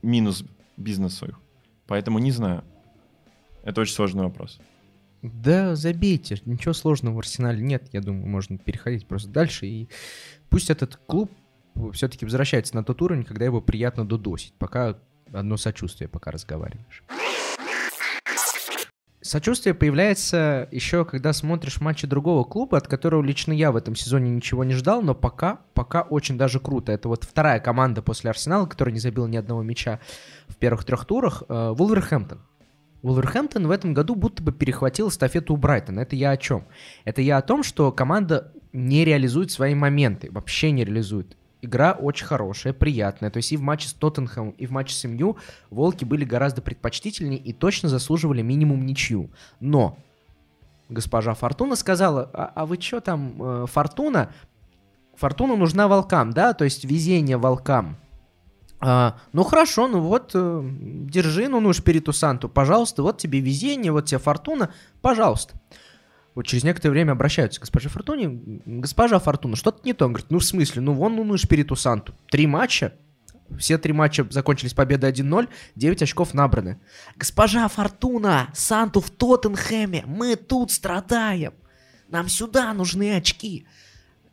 [0.02, 0.44] минус
[0.76, 1.38] бизнесу их.
[1.86, 2.64] Поэтому не знаю.
[3.62, 4.58] Это очень сложный вопрос.
[5.34, 9.88] Да, забейте, ничего сложного в Арсенале нет, я думаю, можно переходить просто дальше, и
[10.48, 11.30] пусть этот клуб
[11.92, 14.96] все-таки возвращается на тот уровень, когда его приятно додосить, пока
[15.32, 17.02] одно сочувствие, пока разговариваешь.
[19.20, 24.30] Сочувствие появляется еще, когда смотришь матчи другого клуба, от которого лично я в этом сезоне
[24.30, 26.92] ничего не ждал, но пока, пока очень даже круто.
[26.92, 29.98] Это вот вторая команда после Арсенала, которая не забила ни одного мяча
[30.46, 32.40] в первых трех турах, э, Вулверхэмптон.
[33.06, 36.00] Вулверхэмптон в этом году будто бы перехватил эстафету у Брайтона.
[36.00, 36.66] Это я о чем?
[37.04, 41.36] Это я о том, что команда не реализует свои моменты, вообще не реализует.
[41.62, 43.30] Игра очень хорошая, приятная.
[43.30, 45.36] То есть и в матче с Тоттенхэмом, и в матче с МЮ
[45.70, 49.30] волки были гораздо предпочтительнее и точно заслуживали минимум ничью.
[49.60, 49.98] Но
[50.88, 54.32] госпожа Фортуна сказала, а, а вы что там, э, Фортуна?
[55.14, 56.54] Фортуна нужна волкам, да?
[56.54, 57.98] То есть везение волкам.
[58.78, 63.90] А, ну хорошо, ну вот, э, держи, ну, ну, Шпириту Санту, пожалуйста, вот тебе везение,
[63.90, 65.54] вот тебе фортуна, пожалуйста.
[66.34, 68.60] Вот через некоторое время обращаются к госпоже Фортуне.
[68.66, 70.04] Госпожа Фортуна, что-то не то.
[70.04, 72.14] Он говорит, ну в смысле, ну вон, ну, ну, Шпириту Санту.
[72.30, 72.92] Три матча,
[73.58, 76.78] все три матча закончились победой 1-0, 9 очков набраны.
[77.16, 81.54] Госпожа Фортуна, Санту в Тоттенхэме, мы тут страдаем.
[82.08, 83.66] Нам сюда нужны очки.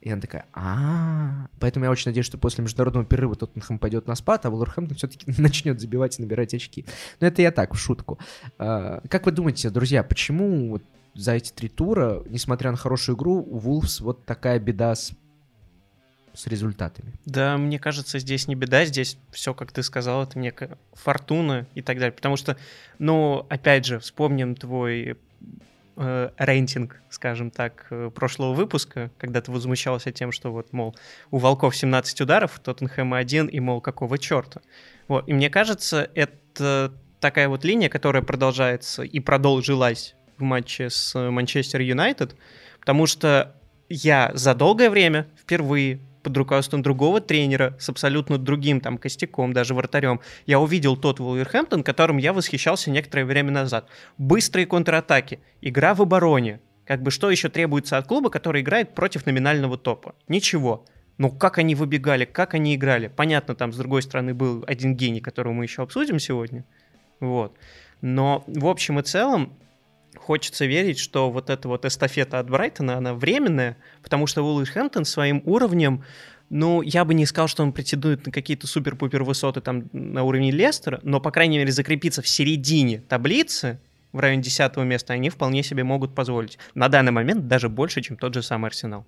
[0.04, 4.16] И она такая, а Поэтому я очень надеюсь, что после международного перерыва Тоттенхэм пойдет на
[4.16, 6.86] спад, а Вулверхэмптон все-таки начнет забивать и набирать очки.
[7.22, 8.20] Но это я так, в шутку.
[8.58, 10.82] А, как вы думаете, друзья, почему
[11.14, 15.14] за эти три тура, несмотря на хорошую игру, у Вулфс вот такая беда с
[16.34, 17.14] с результатами.
[17.26, 21.84] Да, мне кажется, здесь не беда, здесь все, как ты сказал, это некая фортуна и
[21.84, 22.12] так далее.
[22.12, 22.58] Потому что,
[22.98, 25.16] ну, опять же, вспомним твой
[25.96, 30.96] э, рейтинг, скажем так, э, прошлого выпуска, когда ты возмущался тем, что вот, мол,
[31.32, 34.62] у Волков 17 ударов, Тоттенхэма один, и, мол, какого черта.
[35.08, 35.28] Вот.
[35.28, 41.82] И мне кажется, это такая вот линия, которая продолжается и продолжилась в матче с Манчестер
[41.82, 42.36] Юнайтед,
[42.80, 43.56] потому что
[43.90, 49.74] я за долгое время впервые под руководством другого тренера с абсолютно другим там костяком, даже
[49.74, 53.88] вратарем, я увидел тот Вулверхэмптон, которым я восхищался некоторое время назад.
[54.18, 56.62] Быстрые контратаки, игра в обороне.
[56.86, 60.16] Как бы что еще требуется от клуба, который играет против номинального топа?
[60.28, 60.86] Ничего.
[61.18, 63.08] Ну, как они выбегали, как они играли.
[63.08, 66.66] Понятно, там, с другой стороны, был один гений, которого мы еще обсудим сегодня.
[67.20, 67.56] Вот.
[68.02, 69.54] Но, в общем и целом,
[70.16, 75.42] хочется верить, что вот эта вот эстафета от Брайтона, она временная, потому что Уолверхэмптон своим
[75.46, 76.04] уровнем,
[76.50, 80.52] ну, я бы не сказал, что он претендует на какие-то супер-пупер высоты там на уровне
[80.52, 83.80] Лестера, но, по крайней мере, закрепиться в середине таблицы,
[84.12, 86.60] в районе 10 места, они вполне себе могут позволить.
[86.76, 89.06] На данный момент даже больше, чем тот же самый Арсенал.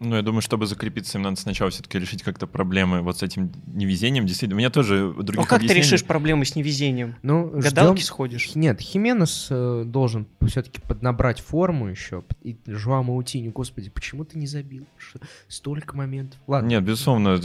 [0.00, 3.52] Ну, я думаю, чтобы закрепиться, им надо сначала все-таки решить как-то проблемы вот с этим
[3.66, 4.26] невезением.
[4.26, 5.82] Действительно, у меня тоже других А как объяснений...
[5.82, 7.16] ты решишь проблемы с невезением?
[7.22, 8.06] Ну, Гадалки ждем...
[8.06, 8.54] сходишь?
[8.54, 12.24] Нет, Хименес э, должен все-таки поднабрать форму еще.
[12.42, 14.86] И Жуа Маутини, господи, почему ты не забил?
[14.96, 15.20] Что?
[15.48, 16.38] Столько моментов.
[16.46, 16.68] Ладно.
[16.68, 17.40] Нет, безусловно.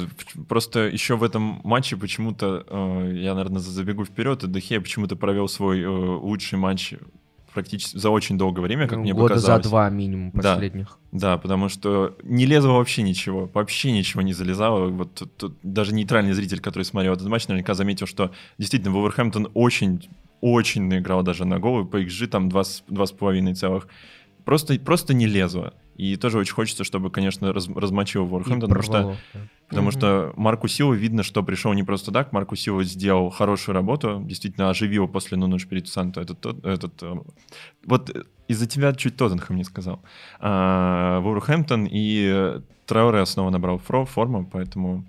[0.47, 5.47] Просто еще в этом матче почему-то, э, я, наверное, забегу вперед, и Дехе почему-то провел
[5.47, 6.93] свой э, лучший матч
[7.51, 9.63] практически за очень долгое время, как ну, мне года показалось.
[9.63, 10.97] за два минимум последних.
[11.11, 14.89] Да, да, потому что не лезло вообще ничего, вообще ничего не залезало.
[14.89, 19.49] Вот тут, тут даже нейтральный зритель, который смотрел этот матч, наверняка заметил, что действительно Вулверхэмптон
[19.53, 20.09] очень
[20.41, 23.87] очень наиграл даже на голову, по XG там 2,5 целых.
[24.45, 25.73] Просто, просто не лезло.
[25.99, 29.39] И тоже очень хочется, чтобы, конечно, раз, размочил Ворхэмптон, потому что, да.
[29.67, 32.31] потому что Марку Силу видно, что пришел не просто так.
[32.31, 37.15] Марку Силу сделал хорошую работу, действительно оживил после Нуну Шпириту Санту этот, этот, э,
[37.83, 38.15] вот
[38.47, 40.01] из-за тебя чуть Тоттенхэм не сказал.
[40.39, 45.05] А, Вулверхэмптон и Трауре снова набрал фро, форму, поэтому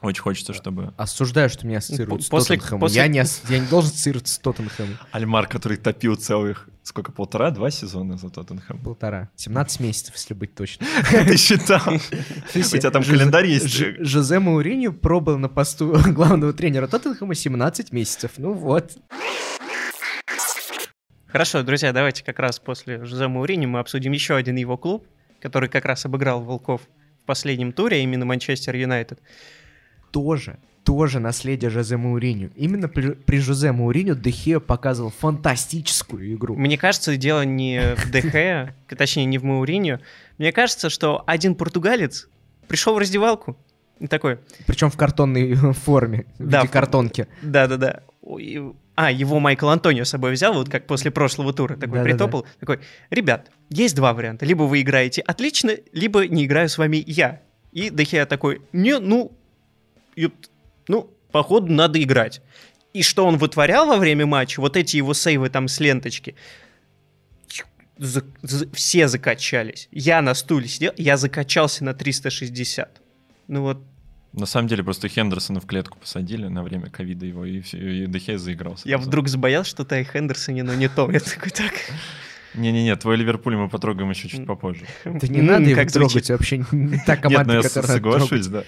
[0.00, 0.94] очень хочется, чтобы...
[0.96, 2.80] Осуждаю, что меня ассоциируют после, с Тоттенхэмом.
[2.80, 3.02] После...
[3.02, 4.96] Я, не, я не должен ассоциироваться с Тоттенхэмом.
[5.12, 8.78] Альмар, который топил целых сколько, полтора-два сезона за Тоттенхэм?
[8.80, 9.30] Полтора.
[9.36, 10.88] 17 месяцев, если быть точным.
[11.10, 11.80] Ты считал?
[12.54, 13.68] У тебя там календарь есть?
[14.00, 18.32] Жозе Мауриньо пробыл на посту главного тренера Тоттенхэма 17 месяцев.
[18.36, 18.98] Ну вот.
[21.28, 25.06] Хорошо, друзья, давайте как раз после Жозе Маурини мы обсудим еще один его клуб,
[25.40, 26.82] который как раз обыграл Волков
[27.22, 29.20] в последнем туре, именно Манчестер Юнайтед.
[30.10, 32.48] Тоже, тоже наследие Жозе Мауриньо.
[32.56, 36.56] Именно при, при Жозе Мауриньо Дехе показывал фантастическую игру.
[36.56, 40.00] Мне кажется, дело не в ДХ, точнее, не в Мауриньо.
[40.38, 42.28] Мне кажется, что один португалец
[42.66, 43.56] пришел в раздевалку
[43.98, 47.26] и такой, Причем в картонной форме, Да, в- картонки.
[47.42, 48.00] да-да-да.
[48.94, 52.04] А, его Майкл Антонио с собой взял, вот как после прошлого тура, такой Да-да-да.
[52.04, 57.02] притопал, такой, ребят, есть два варианта, либо вы играете отлично, либо не играю с вами
[57.06, 57.40] я.
[57.72, 59.32] И Дехея такой, не, ну,
[60.20, 60.50] ёпт,
[60.88, 62.40] ну, походу, надо играть.
[62.92, 66.34] И что он вытворял во время матча, вот эти его сейвы там с ленточки,
[67.98, 69.88] за- за- все закачались.
[69.92, 73.00] Я на стуле сидел, я закачался на 360.
[73.48, 73.82] Ну вот,
[74.32, 78.38] На самом деле просто Хендерсона в клетку посадили на время ковида его, и, и Дехе
[78.38, 78.88] заигрался.
[78.88, 81.10] я вдруг забоялся, что Тай Хендерсоне, но не то.
[81.10, 81.72] Я такой, так...
[82.54, 84.84] Не-не-не, твой Ливерпуль мы потрогаем еще чуть попозже.
[85.04, 86.58] Да не надо его трогать вообще.
[86.72, 88.64] Не та Нет, команда, ну я с- которая надо соглашусь, да.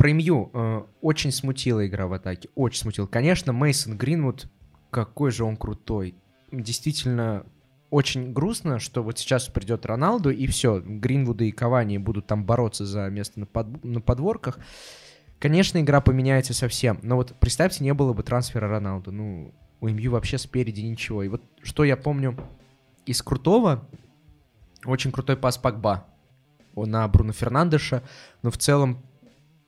[0.00, 3.06] Про МЮ э, очень смутила игра в атаке, очень смутила.
[3.06, 4.46] Конечно, Мейсон Гринвуд,
[4.88, 6.14] какой же он крутой.
[6.50, 7.44] Действительно,
[7.90, 12.86] очень грустно, что вот сейчас придет Роналду, и все, Гринвуды и Кавани будут там бороться
[12.86, 14.58] за место на, под- на подворках.
[15.38, 19.12] Конечно, игра поменяется совсем, но вот представьте, не было бы трансфера Роналду.
[19.12, 21.22] Ну, у МЮ вообще спереди ничего.
[21.24, 22.38] И вот что я помню
[23.04, 23.86] из крутого,
[24.86, 26.06] очень крутой пас Пакба
[26.74, 28.02] на Бруно Фернандеша,
[28.42, 29.02] но в целом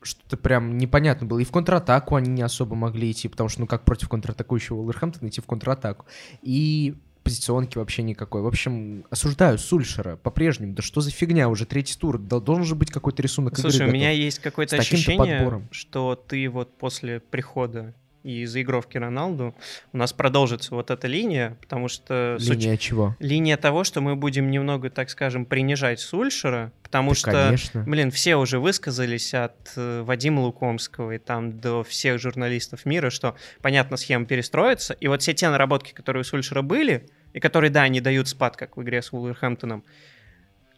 [0.06, 1.38] что-то прям непонятно было.
[1.38, 5.28] И в контратаку они не особо могли идти, потому что, ну, как против контратакующего Уолверхэмптона
[5.28, 6.06] идти в контратаку.
[6.42, 8.42] И позиционки вообще никакой.
[8.42, 10.74] В общем, осуждаю Сульшера по-прежнему.
[10.74, 12.18] Да что за фигня, уже третий тур.
[12.18, 13.94] Да, должен же быть какой-то рисунок игры Слушай, у готов.
[13.94, 15.68] меня есть какое-то ощущение, подбором.
[15.70, 19.54] что ты вот после прихода и заигровки Роналду
[19.92, 23.16] у нас продолжится вот эта линия, потому что с уч- Линия чего?
[23.18, 27.82] линия того, что мы будем немного, так скажем, принижать Сульшера, потому Да, что, конечно.
[27.84, 33.34] блин, все уже высказались от э, Вадима Лукомского и там до всех журналистов мира, что,
[33.60, 37.82] понятно, схема перестроится, и вот все те наработки, которые у Сульшера были, и которые, да,
[37.82, 39.84] они дают спад, как в игре с Вулверхэмптоном,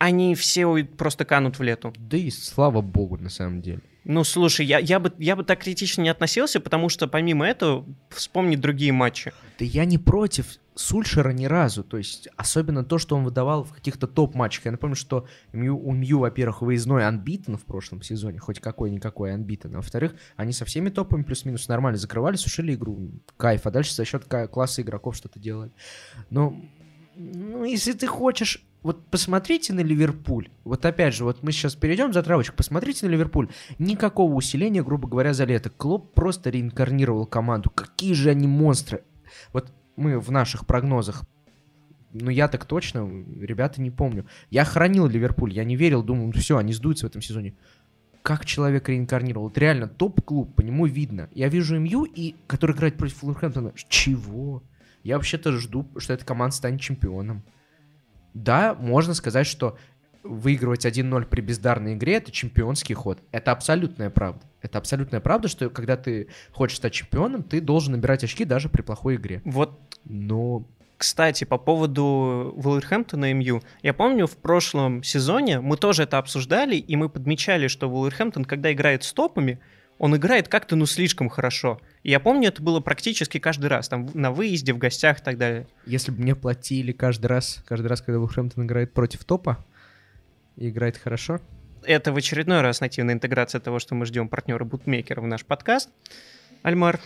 [0.05, 1.95] они все просто канут в лету.
[1.99, 3.81] Да и слава богу, на самом деле.
[4.05, 7.87] Ну, слушай, я, я, бы, я бы так критично не относился, потому что помимо этого
[8.11, 9.33] вспомнить другие матчи.
[9.59, 11.83] Да я не против Сульшера ни разу.
[11.83, 14.67] То есть, особенно то, что он выдавал в каких-то топ-матчах.
[14.67, 19.73] Я напомню, что Мью, у Мью, во-первых, выездной анбитен в прошлом сезоне, хоть какой-никакой анбитен.
[19.75, 23.11] А во-вторых, они со всеми топами плюс-минус нормально закрывали, сушили игру.
[23.39, 23.67] Кайф.
[23.67, 25.71] А дальше за счет класса игроков что-то делали.
[26.29, 26.55] Но,
[27.17, 28.63] ну, если ты хочешь...
[28.85, 30.51] Вот посмотрите на Ливерпуль.
[30.63, 32.55] Вот опять же, вот мы сейчас перейдем за травочку.
[32.55, 33.49] Посмотрите на Ливерпуль.
[33.79, 35.71] Никакого усиления, грубо говоря, за лето.
[35.71, 37.71] Клоп просто реинкарнировал команду.
[37.71, 39.03] Какие же они монстры.
[39.55, 41.25] Вот мы в наших прогнозах,
[42.13, 43.09] ну я так точно,
[43.41, 44.27] ребята, не помню.
[44.51, 47.55] Я хранил Ливерпуль, я не верил, думал, ну все, они сдуются в этом сезоне.
[48.23, 49.49] Как человек реинкарнировал?
[49.49, 51.31] Вот реально топ-клуб, по нему видно.
[51.35, 53.73] Я вижу МЮ, и, который играет против Вулверхэмптона.
[53.89, 54.63] Чего?
[55.03, 57.43] Я вообще-то жду, что эта команда станет чемпионом.
[58.35, 59.79] Да, можно сказать, что
[60.25, 63.19] выигрывать 1-0 при бездарной игре— это чемпионский ход.
[63.31, 64.43] Это абсолютная правда.
[64.63, 68.83] Это абсолютная правда, что когда ты хочешь стать чемпионом, ты должен набирать очки даже при
[68.83, 69.43] плохой игре.
[69.45, 70.67] Вот Но
[70.97, 73.63] Кстати, по поводу Вулверхэмптона и МЮ.
[73.83, 78.73] Я помню, в прошлом сезоне мы тоже это обсуждали, и мы подмечали, что Вулверхэмптон, когда
[78.73, 79.61] играет с топами,
[80.05, 81.81] он играет как-то, ну, слишком хорошо.
[82.03, 85.39] И я помню, это было практически каждый раз, там, на выезде, в гостях и так
[85.39, 85.67] далее.
[85.87, 89.65] если бы мне платили каждый раз, каждый раз, когда Вулверхэмптон играет против топа,
[90.57, 91.41] и играет хорошо,
[91.85, 95.89] Это в очередной раз нативная интеграция того, что мы ждем партнера бутмейкера в наш подкаст.
[96.63, 97.01] Альмар,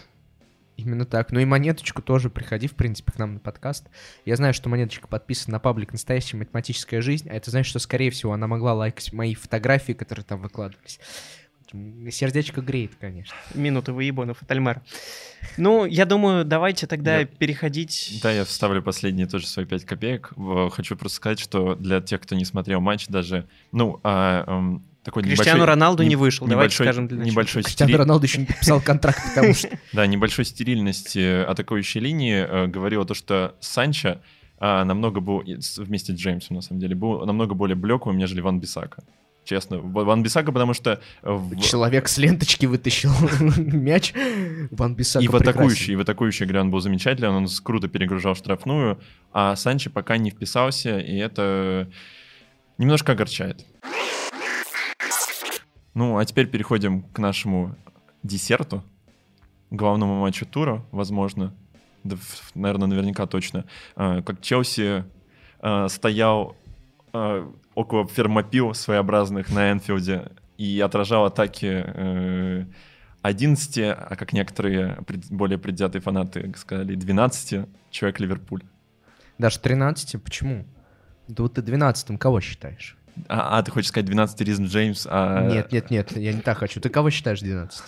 [0.76, 1.32] Именно так.
[1.32, 3.88] Ну и монеточку тоже приходи, в принципе, к нам на подкаст.
[4.24, 8.12] Я знаю, что монеточка подписана на паблик «Настоящая математическая жизнь», а это значит, что, скорее
[8.12, 11.00] всего, она могла лайкать мои фотографии, которые там выкладывались.
[12.10, 13.34] Сердечко греет, конечно.
[13.54, 14.82] минуты выебонов от Альмара.
[15.56, 18.20] Ну, я думаю, давайте тогда Я- переходить...
[18.22, 20.32] Да, я вставлю последние тоже свои 5 копеек.
[20.72, 25.22] Хочу просто сказать, что для тех, кто не смотрел матч, даже, ну, а, эм, такой
[25.22, 27.32] Криштиану небольшой- Роналду не не- вышел, давайте небольшой- скажем для начала.
[27.32, 29.68] небольшой Криштиану Роналду еще не подписал контракт, потому что...
[29.92, 34.18] Да, небольшой стерильности атакующей линии э, говорило то, что Санчо
[34.60, 35.44] а, намного был,
[35.76, 39.04] вместе с Джеймсом, на самом деле, был намного более блеклым, нежели Ван Бисака.
[39.48, 39.78] Честно.
[39.78, 41.00] Ван Бисака, потому что...
[41.22, 41.58] В...
[41.60, 43.10] Человек с ленточки вытащил
[43.56, 44.12] мяч.
[44.70, 48.34] Ван Бисака И в атакующей, и в атакующей игре он был замечательный, он круто перегружал
[48.34, 49.00] штрафную,
[49.32, 51.88] а Санчи пока не вписался, и это
[52.76, 53.64] немножко огорчает.
[55.94, 57.74] Ну, а теперь переходим к нашему
[58.22, 58.84] десерту,
[59.70, 61.54] главному матчу тура, возможно,
[62.04, 62.16] да,
[62.54, 63.64] наверное, наверняка точно.
[63.96, 65.04] А, как Челси
[65.60, 66.54] а, стоял
[67.12, 72.66] а, около фермопил своеобразных на Энфилде и отражал атаки
[73.22, 74.98] 11, э, а как некоторые
[75.30, 78.62] более предвзятые фанаты сказали, 12 человек Ливерпуль.
[79.38, 80.22] Даже 13?
[80.22, 80.64] Почему?
[81.28, 82.96] Да вот ты 12 кого считаешь?
[83.28, 85.06] А, а ты хочешь сказать 12 Ризм Джеймс?
[85.08, 85.48] А...
[85.48, 86.80] Нет, нет, нет, я не так хочу.
[86.80, 87.82] Ты кого считаешь 12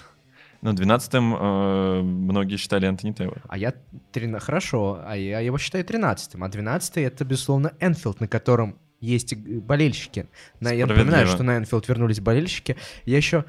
[0.62, 3.42] Ну, 12-м э, многие считали Антони Тейлор.
[3.48, 3.74] А я...
[4.12, 4.42] 13...
[4.42, 6.42] Хорошо, а я его считаю 13-м.
[6.42, 10.26] А 12-й— это, безусловно, Энфилд, на котором есть болельщики.
[10.60, 12.76] На, я напоминаю, что на Энфилд вернулись болельщики.
[13.04, 13.44] Я еще...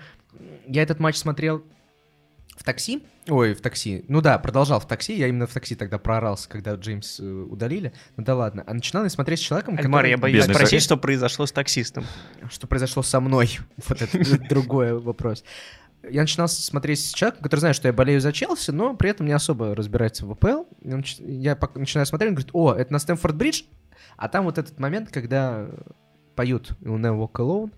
[0.67, 1.63] Я этот матч смотрел
[2.55, 3.03] в такси.
[3.27, 4.05] Ой, в такси.
[4.07, 5.17] Ну да, продолжал в такси.
[5.17, 7.93] Я именно в такси тогда проорался, когда Джеймс э, удалили.
[8.17, 8.63] Ну да ладно.
[8.65, 10.09] А начинал я смотреть с человеком, Альмар, который...
[10.11, 12.05] я боюсь Бедный спросить, что произошло с таксистом.
[12.49, 13.59] Что произошло со мной.
[13.87, 15.43] Вот это другой вопрос.
[16.09, 19.27] Я начинал смотреть с человеком, который знает, что я болею за Челси, но при этом
[19.27, 20.63] не особо разбирается в ВПЛ.
[20.81, 23.63] Я начинаю смотреть, он говорит, о, это на Стэнфорд Бридж,
[24.17, 25.69] а там вот этот момент, когда
[26.35, 27.71] поют «You'll never walk alone»,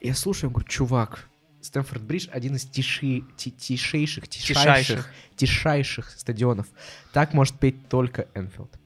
[0.00, 1.28] я слушаю, говорю, чувак,
[1.60, 6.68] Стэнфорд Бридж один из тиши, ти, тишейших, тишайших, тишайших стадионов.
[7.12, 8.78] Так может петь только Энфилд.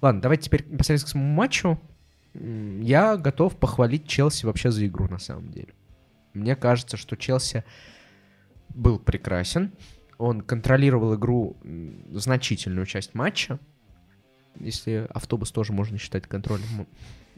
[0.00, 1.80] Ладно, давайте теперь непосредственно к самому матчу.
[2.34, 5.74] Я готов похвалить Челси вообще за игру, на самом деле.
[6.34, 7.64] Мне кажется, что Челси
[8.68, 9.72] был прекрасен.
[10.18, 11.56] Он контролировал игру
[12.12, 13.58] значительную часть матча.
[14.60, 16.86] Если автобус тоже можно считать контролем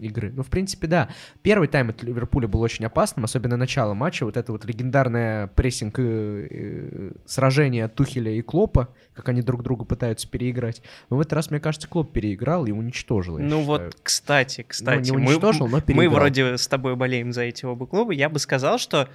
[0.01, 0.33] игры.
[0.35, 1.09] Ну, в принципе, да.
[1.43, 4.25] Первый тайм от Ливерпуля был очень опасным, особенно начало матча.
[4.25, 9.85] Вот это вот легендарное прессинг э, э, сражение Тухеля и Клопа, как они друг друга
[9.85, 10.83] пытаются переиграть.
[11.09, 13.39] Но в этот раз, мне кажется, Клоп переиграл и уничтожил.
[13.39, 15.11] Ну вот, кстати, кстати.
[15.11, 16.11] Ну, не уничтожил, мы, но переиграл.
[16.11, 18.13] Мы вроде с тобой болеем за эти оба клуба.
[18.13, 19.09] Я бы сказал, что,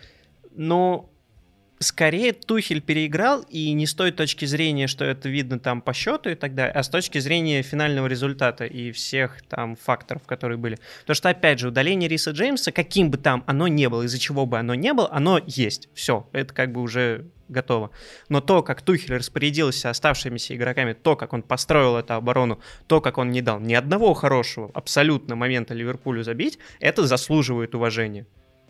[0.51, 1.10] ну,
[1.80, 6.30] скорее Тухель переиграл, и не с той точки зрения, что это видно там по счету
[6.30, 10.80] и так далее, а с точки зрения финального результата и всех там факторов, которые были.
[11.01, 14.45] Потому что, опять же, удаление Риса Джеймса, каким бы там оно не было, из-за чего
[14.45, 15.89] бы оно не было, оно есть.
[15.93, 17.91] Все, это как бы уже готово.
[18.30, 23.17] Но то, как Тухель распорядился оставшимися игроками, то, как он построил эту оборону, то, как
[23.17, 28.26] он не дал ни одного хорошего абсолютно момента Ливерпулю забить, это заслуживает уважения.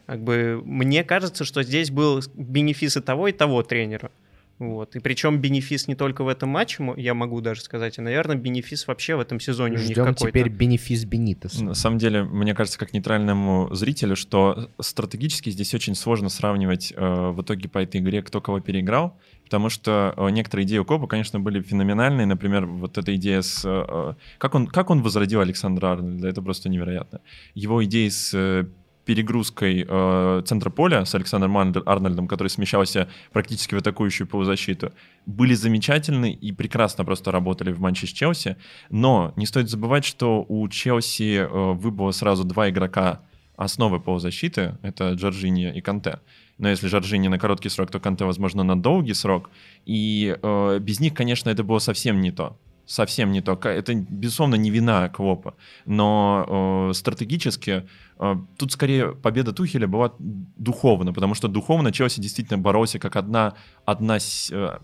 [0.05, 4.11] Как бы мне кажется, что здесь был бенефис и того, и того тренера.
[4.57, 4.95] Вот.
[4.95, 8.87] И причем бенефис не только в этом матче, я могу даже сказать, а, наверное, бенефис
[8.87, 10.27] вообще в этом сезоне Ждем у них какой-то.
[10.27, 11.59] теперь бенефис Бенитес.
[11.59, 17.29] На самом деле, мне кажется, как нейтральному зрителю, что стратегически здесь очень сложно сравнивать э,
[17.31, 21.07] в итоге по этой игре, кто кого переиграл, потому что э, некоторые идеи у Копа,
[21.07, 22.25] конечно, были феноменальные.
[22.25, 23.61] Например, вот эта идея с...
[23.65, 27.19] Э, как, он, как он возродил Александра Арнольда, это просто невероятно.
[27.55, 28.67] Его идеи с э,
[29.05, 34.91] перегрузкой э, центра поля с Александром Арнольдом, который смещался практически в атакующую полузащиту,
[35.25, 38.57] были замечательны и прекрасно просто работали в матче с Челси.
[38.89, 43.21] Но не стоит забывать, что у Челси э, выбыло сразу два игрока
[43.55, 46.19] основы полузащиты, это Джорджини и Канте.
[46.57, 49.49] Но если Джорджини на короткий срок, то Канте, возможно, на долгий срок.
[49.85, 53.59] И э, без них, конечно, это было совсем не то совсем не то.
[53.63, 55.55] Это, безусловно, не вина Клопа,
[55.85, 62.57] но э, стратегически а, тут скорее победа Тухеля была духовно, потому что духовно Челси действительно
[62.57, 63.55] боролся как одна,
[63.85, 64.77] одна э,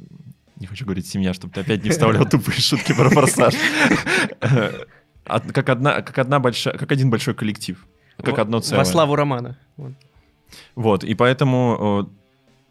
[0.58, 3.54] не хочу говорить семья, чтобы ты опять не вставлял тупые шутки про форсаж.
[5.24, 7.88] Как одна, как одна большая, как один большой коллектив,
[8.18, 8.80] как одно целое.
[8.80, 9.58] Во славу романа.
[10.76, 12.21] Вот, и поэтому э,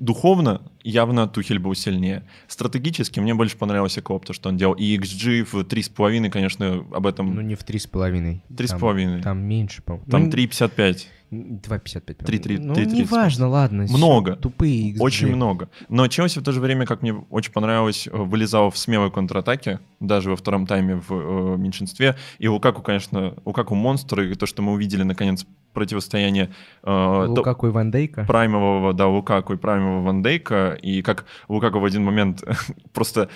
[0.01, 2.24] духовно явно Тухель был сильнее.
[2.48, 4.74] Стратегически мне больше понравился Клоп, то, что он делал.
[4.74, 7.34] И XG в 3,5, конечно, об этом...
[7.34, 8.40] Ну, не в 3,5.
[8.51, 9.12] 3,5.
[9.12, 10.11] Там, там меньше, по-моему.
[10.11, 11.07] Там ну, 3,55.
[11.30, 12.24] 2,55.
[12.24, 13.86] 3, ну, 3, неважно, ладно.
[13.88, 14.34] Много.
[14.36, 14.96] Тупые XG.
[15.01, 15.68] Очень много.
[15.88, 19.78] Но Челси в то же время, как мне очень понравилось, э, вылезал в смелой контратаке,
[20.01, 22.16] даже во втором тайме в э, меньшинстве.
[22.38, 26.53] И Лукаку, конечно, Лукаку монстр, и то, что мы увидели, наконец, противостояние...
[26.83, 28.25] Э, Лукаку и Ван Дейка?
[28.25, 30.79] Праймового, да, Лукаку и праймового Ван Дейка.
[30.81, 32.43] И как Лукаку в один момент
[32.93, 33.29] просто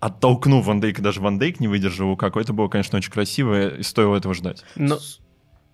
[0.00, 2.40] оттолкнув Ван Дейка, даже Ван Дейк не выдержал Лукаку.
[2.40, 4.64] Это было, конечно, очень красиво, и стоило этого ждать.
[4.76, 4.98] Но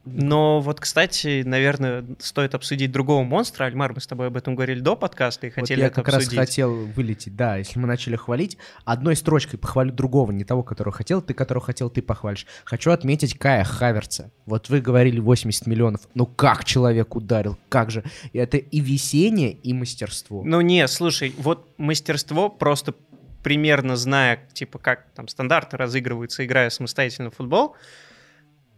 [0.05, 3.65] Но вот, кстати, наверное, стоит обсудить другого монстра.
[3.65, 6.15] Альмар, мы с тобой об этом говорили до подкаста и Вот хотели я это как
[6.15, 6.39] обсудить.
[6.39, 10.95] раз хотел вылететь, да, если мы начали хвалить, одной строчкой похвалю другого, не того, которого
[10.95, 12.47] хотел, ты которого хотел, ты похвалишь.
[12.65, 14.31] Хочу отметить Кая Хаверца.
[14.45, 18.05] Вот вы говорили 80 миллионов, ну как человек ударил, как же.
[18.33, 20.43] И это и весение, и мастерство.
[20.45, 22.95] Ну не, слушай, вот мастерство просто
[23.43, 27.77] примерно зная, типа, как там стандарты разыгрываются, играя самостоятельно в футбол,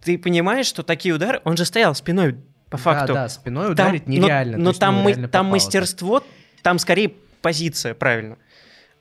[0.03, 2.37] ты понимаешь, что такие удары, он же стоял спиной
[2.71, 3.15] по факту.
[3.15, 4.59] Да, да, спиной Там- ударить но- нереально.
[4.59, 6.25] Но, есть, там, ну, мы- там попало мастерство,
[6.63, 8.39] там скорее позиция, правильно.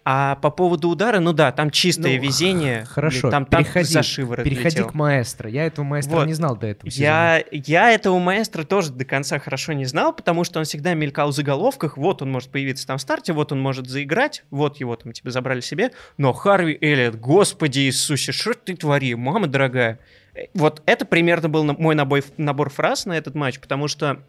[0.08, 2.86] А по поводу удара, ну да, там чистое Ну, везение.
[2.86, 4.90] Хорошо, там, там переходи, за шиворот переходи летел.
[4.90, 5.50] к маэстро.
[5.50, 6.28] Я этого маэстро Вот.
[6.28, 7.04] не знал до этого сезона.
[7.08, 11.30] Я, я этого маэстро тоже до конца хорошо не знал, потому что он всегда мелькал
[11.32, 11.98] в заголовках.
[11.98, 15.32] Вот он может появиться там в старте, вот он может заиграть, вот его там тебе
[15.32, 15.90] забрали себе.
[16.18, 19.98] Но Харви Эллиот, господи Иисусе, что ты твори, мама дорогая.
[20.36, 24.20] Э, Вот это примерно был мой набой, набор фраз на этот матч, потому что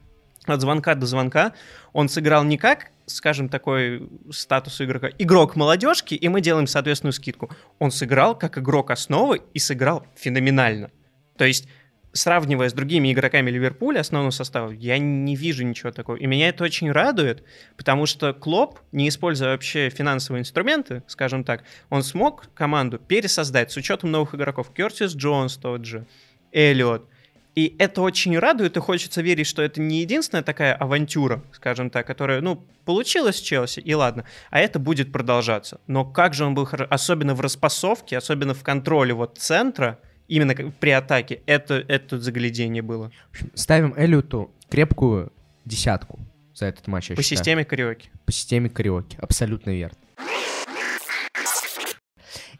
[0.44, 1.52] от звонка до звонка
[1.92, 7.50] он сыграл не как, скажем, такой статус игрока, игрок молодежки, и мы делаем соответственную скидку.
[7.78, 10.90] Он сыграл как игрок основы и сыграл феноменально.
[11.36, 11.68] То есть
[12.16, 16.16] сравнивая с другими игроками Ливерпуля, основного состава, я не вижу ничего такого.
[16.16, 17.44] И меня это очень радует,
[17.76, 23.76] потому что Клоп, не используя вообще финансовые инструменты, скажем так, он смог команду пересоздать с
[23.76, 24.72] учетом новых игроков.
[24.74, 26.06] Кертис Джонс тот же,
[26.52, 27.08] Эллиот.
[27.56, 32.06] И это очень радует, и хочется верить, что это не единственная такая авантюра, скажем так,
[32.06, 35.80] которая, ну, получилась с Челси, и ладно, а это будет продолжаться.
[35.86, 39.98] Но как же он был хорош, особенно в распасовке, особенно в контроле вот центра,
[40.28, 43.10] именно при атаке, это, это заглядение было.
[43.28, 45.32] В общем, ставим Эллиоту крепкую
[45.64, 46.20] десятку
[46.54, 47.38] за этот матч, По считаю.
[47.38, 48.10] системе кариоки.
[48.26, 49.16] По системе кариоки.
[49.18, 49.96] Абсолютно верно.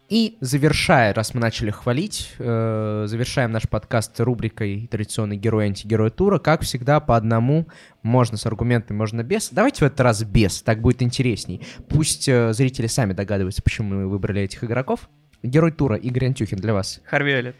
[0.08, 6.38] И завершая, раз мы начали хвалить, э, завершаем наш подкаст рубрикой традиционный герой антигерой тура.
[6.38, 7.66] Как всегда, по одному,
[8.04, 9.50] можно с аргументами, можно без.
[9.50, 11.66] Давайте в этот раз без, так будет интересней.
[11.88, 15.08] Пусть э, зрители сами догадываются, почему мы выбрали этих игроков.
[15.42, 17.00] Герой тура Игорь Антюхин для вас.
[17.04, 17.54] Харви.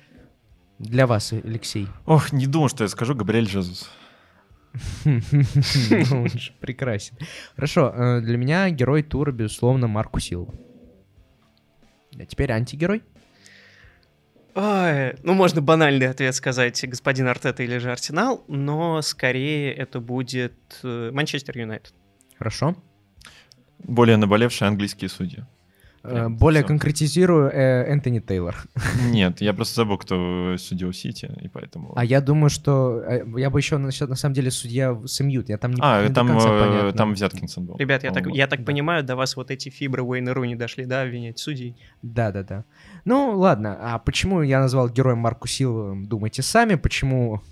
[0.78, 1.88] Для вас, Алексей.
[2.05, 3.90] Ох, не думал, что я скажу Габриэль Жезус.
[5.05, 7.16] Ну, он же Прекрасен.
[7.57, 10.55] Хорошо, э, для меня герой тура, безусловно, Марку Силва.
[12.19, 13.03] А теперь антигерой.
[14.55, 20.55] Ой, ну, можно банальный ответ сказать, господин Артета или же Арсенал, но скорее это будет
[20.83, 21.93] э, Манчестер Юнайтед.
[22.39, 22.75] Хорошо.
[23.79, 25.45] Более наболевшие английские судьи.
[26.07, 26.68] Э, Прям Более всё.
[26.68, 28.57] конкретизирую, э, Энтони Тейлор.
[29.11, 31.92] Нет, я просто забыл, кто судил Сити, и поэтому...
[31.96, 35.48] А я думаю, что э, я бы еще на, на самом деле судья Сэмьют.
[35.48, 37.76] Я там не, А, не там, э, там Взяткинсон был.
[37.78, 38.66] Ребят, я так, я так да.
[38.66, 41.76] понимаю, до вас вот эти фибры Уэйна Руни дошли, да, обвинять судей?
[42.02, 42.64] Да, да, да.
[43.04, 43.76] Ну, ладно.
[43.80, 46.76] А почему я назвал героем Марку Силва, думайте сами.
[46.76, 47.42] Почему,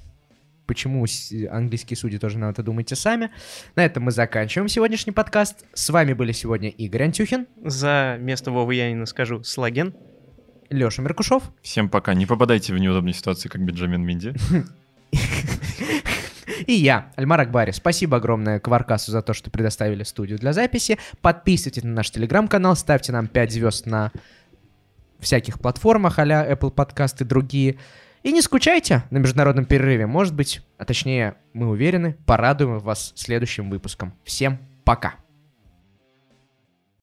[0.67, 1.05] почему
[1.51, 3.31] английские судьи тоже надо, думайте сами.
[3.77, 5.65] На этом мы заканчиваем сегодняшний подкаст.
[5.73, 9.95] С вами были сегодня Игорь Антюхин, За место Вовы Янина скажу Слаген.
[10.71, 11.43] Леша Меркушев.
[11.63, 12.15] Всем пока.
[12.15, 14.35] Не попадайте в неудобные ситуации, как Бенджамин Минди.
[16.67, 17.73] И я, Альмар Акбари.
[17.73, 20.99] Спасибо огромное Кваркасу за то, что предоставили студию для записи.
[21.21, 24.13] Подписывайтесь на наш телеграм-канал, ставьте нам 5 звезд на
[25.21, 27.79] всяких платформах а Apple Podcast и другие.
[28.25, 30.07] И не скучайте на международном перерыве.
[30.07, 34.15] Может быть, а точнее, мы уверены, порадуем вас следующим выпуском.
[34.25, 35.24] Всем пока!